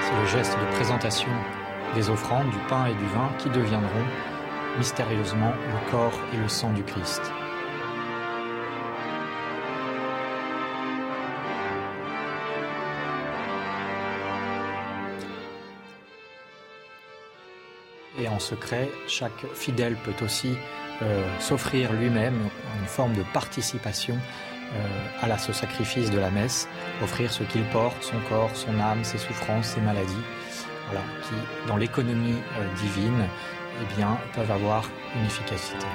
[0.00, 1.30] C'est le geste de présentation
[1.94, 4.06] des offrandes, du pain et du vin qui deviendront
[4.76, 7.22] mystérieusement le corps et le sang du Christ.
[18.20, 20.54] Et en secret, chaque fidèle peut aussi
[21.02, 22.38] euh, s'offrir lui-même
[22.80, 24.14] une forme de participation
[24.74, 24.86] euh,
[25.22, 26.68] à la, ce sacrifice de la messe,
[27.02, 30.12] offrir ce qu'il porte, son corps, son âme, ses souffrances, ses maladies,
[31.22, 33.24] qui, dans l'économie euh, divine,
[33.80, 34.84] eh bien, peuvent avoir
[35.16, 35.86] une efficacité.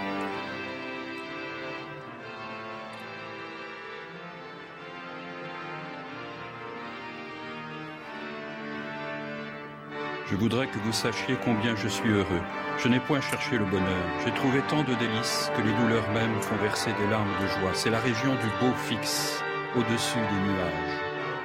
[10.27, 12.41] Je voudrais que vous sachiez combien je suis heureux.
[12.79, 14.05] Je n'ai point cherché le bonheur.
[14.25, 17.73] J'ai trouvé tant de délices que les douleurs mêmes font verser des larmes de joie.
[17.73, 19.43] C'est la région du beau fixe,
[19.75, 20.99] au-dessus des nuages,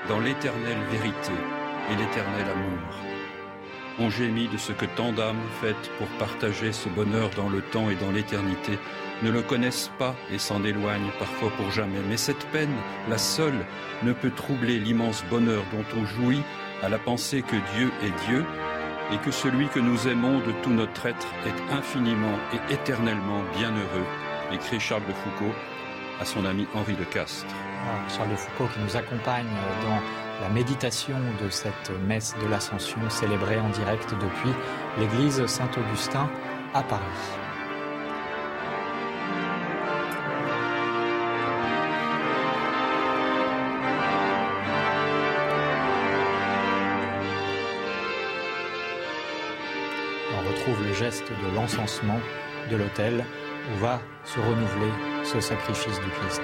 [0.08, 1.32] dans l'éternelle vérité
[1.90, 3.10] et l'éternel amour.
[3.98, 7.90] On gémit de ce que tant d'âmes faites pour partager ce bonheur dans le temps
[7.90, 8.78] et dans l'éternité
[9.22, 12.00] ne le connaissent pas et s'en éloignent parfois pour jamais.
[12.08, 12.74] Mais cette peine,
[13.10, 13.66] la seule,
[14.02, 16.42] ne peut troubler l'immense bonheur dont on jouit
[16.82, 18.46] à la pensée que Dieu est Dieu
[19.12, 24.06] et que celui que nous aimons de tout notre être est infiniment et éternellement bienheureux,
[24.52, 25.54] écrit Charles de Foucault
[26.20, 27.54] à son ami Henri de Castres.
[28.08, 29.48] Charles de Foucault qui nous accompagne
[29.82, 30.00] dans
[30.42, 34.54] la méditation de cette messe de l'Ascension célébrée en direct depuis
[34.98, 36.28] l'église Saint-Augustin
[36.74, 37.39] à Paris.
[50.60, 52.20] Retrouve le geste de l'encensement
[52.70, 53.24] de l'autel
[53.72, 54.92] où va se renouveler
[55.24, 56.42] ce sacrifice du Christ.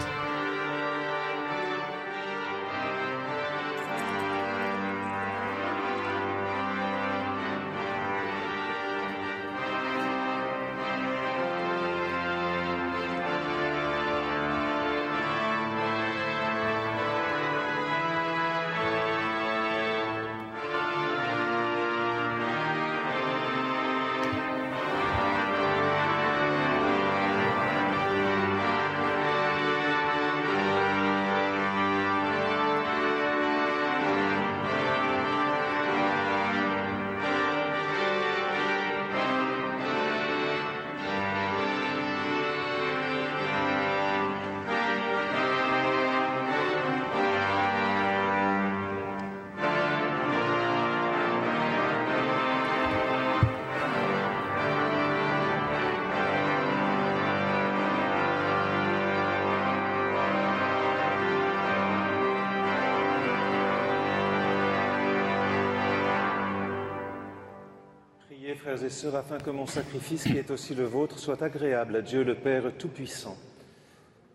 [68.66, 72.02] Frères et sœurs, afin que mon sacrifice, qui est aussi le vôtre, soit agréable à
[72.02, 73.36] Dieu le Père Tout-Puissant.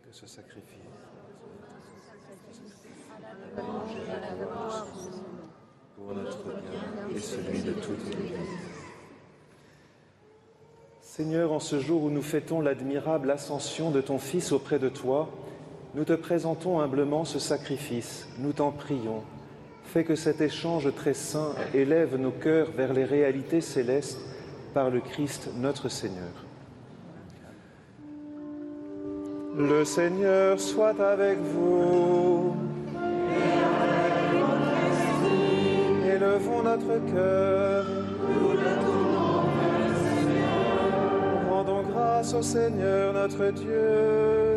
[0.08, 0.80] Que ce sacrifice
[5.98, 8.48] pour notre bien et celui de toute l'Église.
[11.02, 15.30] Seigneur, en ce jour où nous fêtons l'admirable ascension de ton Fils auprès de toi,
[15.94, 18.30] nous te présentons humblement ce sacrifice.
[18.38, 19.24] Nous t'en prions.
[19.92, 24.22] Fais que cet échange très saint élève nos cœurs vers les réalités célestes
[24.74, 26.32] par le Christ notre Seigneur.
[29.58, 32.56] Le Seigneur soit avec vous.
[36.08, 37.86] Élevons notre cœur.
[41.50, 44.51] Rendons grâce au Seigneur notre Dieu.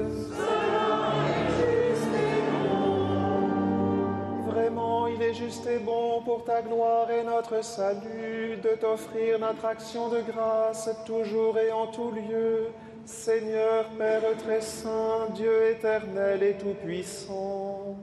[5.35, 10.89] Juste et bon pour ta gloire et notre salut de t'offrir notre action de grâce
[11.05, 12.69] toujours et en tout lieu.
[13.05, 17.97] Seigneur Père très saint, Dieu éternel et tout-puissant.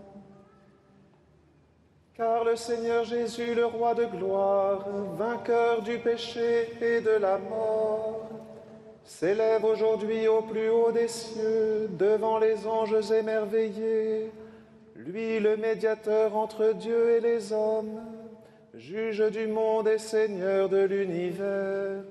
[2.16, 4.86] Car le Seigneur Jésus, le roi de gloire,
[5.18, 8.30] vainqueur du péché et de la mort,
[9.06, 14.32] s'élève aujourd'hui au plus haut des cieux devant les anges émerveillés,
[15.06, 18.02] lui le médiateur entre Dieu et les hommes,
[18.74, 22.04] juge du monde et Seigneur de l'univers.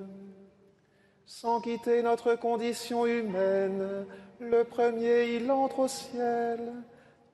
[1.25, 4.07] Sans quitter notre condition humaine,
[4.41, 6.59] le premier il entre au ciel,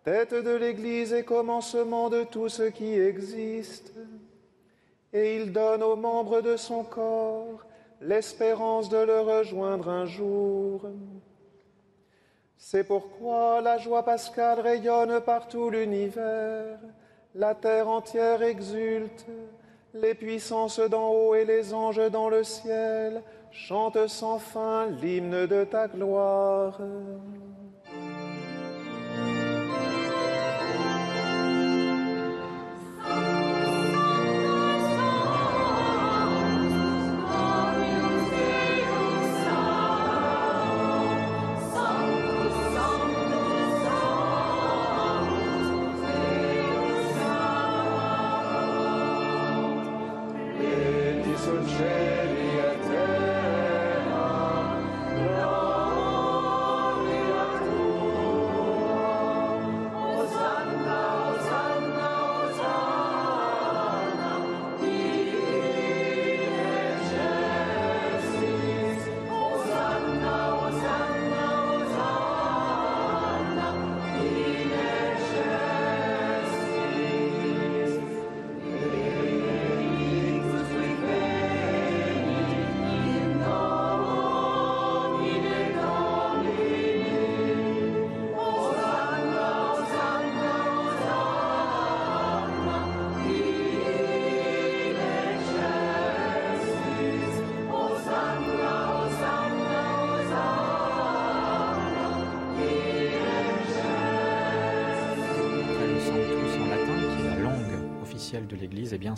[0.05, 3.93] tête de l'Église et commencement de tout ce qui existe.
[5.13, 7.65] Et il donne aux membres de son corps
[8.03, 10.83] l'espérance de le rejoindre un jour.
[12.59, 16.79] C'est pourquoi la joie pascale rayonne par tout l'univers,
[17.35, 19.27] la terre entière exulte,
[19.95, 25.65] Les puissances d'en haut et les anges dans le ciel chantent sans fin l'hymne de
[25.65, 26.79] ta gloire.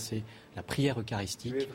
[0.09, 0.23] C'est
[0.57, 1.69] la prière eucharistique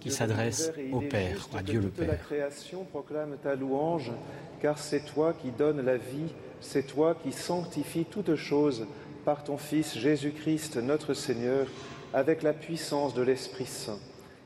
[0.00, 2.08] qui s'adresse au Père, à Dieu le Père.
[2.08, 4.12] La création proclame ta louange,
[4.60, 8.86] car c'est toi qui donnes la vie, c'est toi qui sanctifies toutes choses
[9.24, 11.66] par ton Fils Jésus-Christ, notre Seigneur,
[12.14, 13.98] avec la puissance de l'Esprit Saint.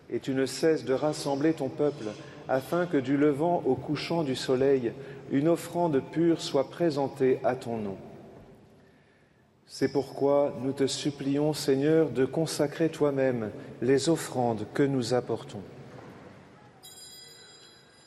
[0.09, 2.07] Et tu ne cesses de rassembler ton peuple,
[2.49, 4.93] afin que du levant au couchant du soleil,
[5.31, 7.97] une offrande pure soit présentée à ton nom.
[9.73, 15.63] C'est pourquoi nous te supplions, Seigneur, de consacrer toi-même les offrandes que nous apportons.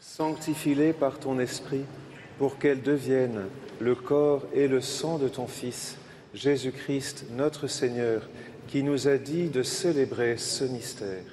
[0.02, 1.86] Sanctifie-les par ton Esprit
[2.38, 3.46] pour qu'elles deviennent
[3.80, 5.96] le corps et le sang de ton Fils,
[6.34, 8.28] Jésus-Christ, notre Seigneur,
[8.68, 11.24] qui nous a dit de célébrer ce mystère.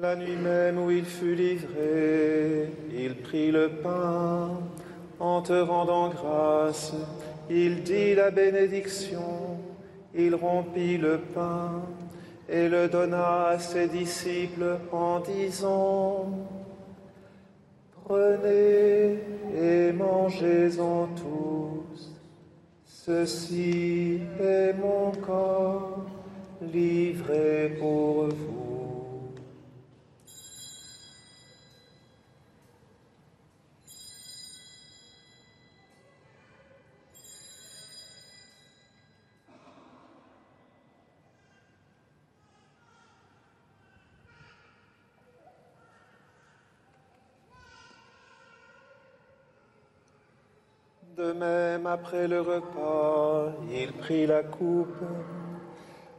[0.00, 4.58] La nuit même où il fut livré, il prit le pain
[5.22, 6.92] en te rendant grâce,
[7.48, 9.56] il dit la bénédiction,
[10.16, 11.80] il rompit le pain
[12.48, 16.26] et le donna à ses disciples en disant,
[18.04, 19.20] Prenez
[19.56, 22.10] et mangez-en tous,
[22.84, 26.04] ceci est mon corps
[26.60, 28.81] livré pour vous.
[51.22, 55.04] De même, après le repas, il prit la coupe.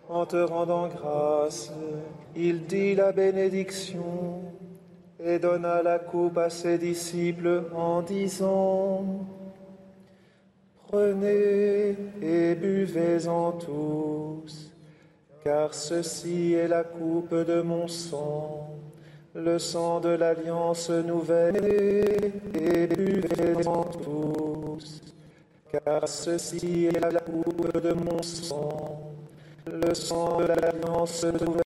[0.08, 1.74] En te rendant grâce,
[2.38, 4.44] il dit la bénédiction
[5.22, 9.04] et donna la coupe à ses disciples en disant,
[10.88, 14.72] Prenez et buvez-en tous,
[15.44, 18.70] car ceci est la coupe de mon sang
[19.36, 25.02] le sang de l'alliance nouvelle, et buvez-en tous,
[25.72, 29.12] car ceci est la coupe de mon sang,
[29.66, 31.63] le sang de l'alliance nouvelle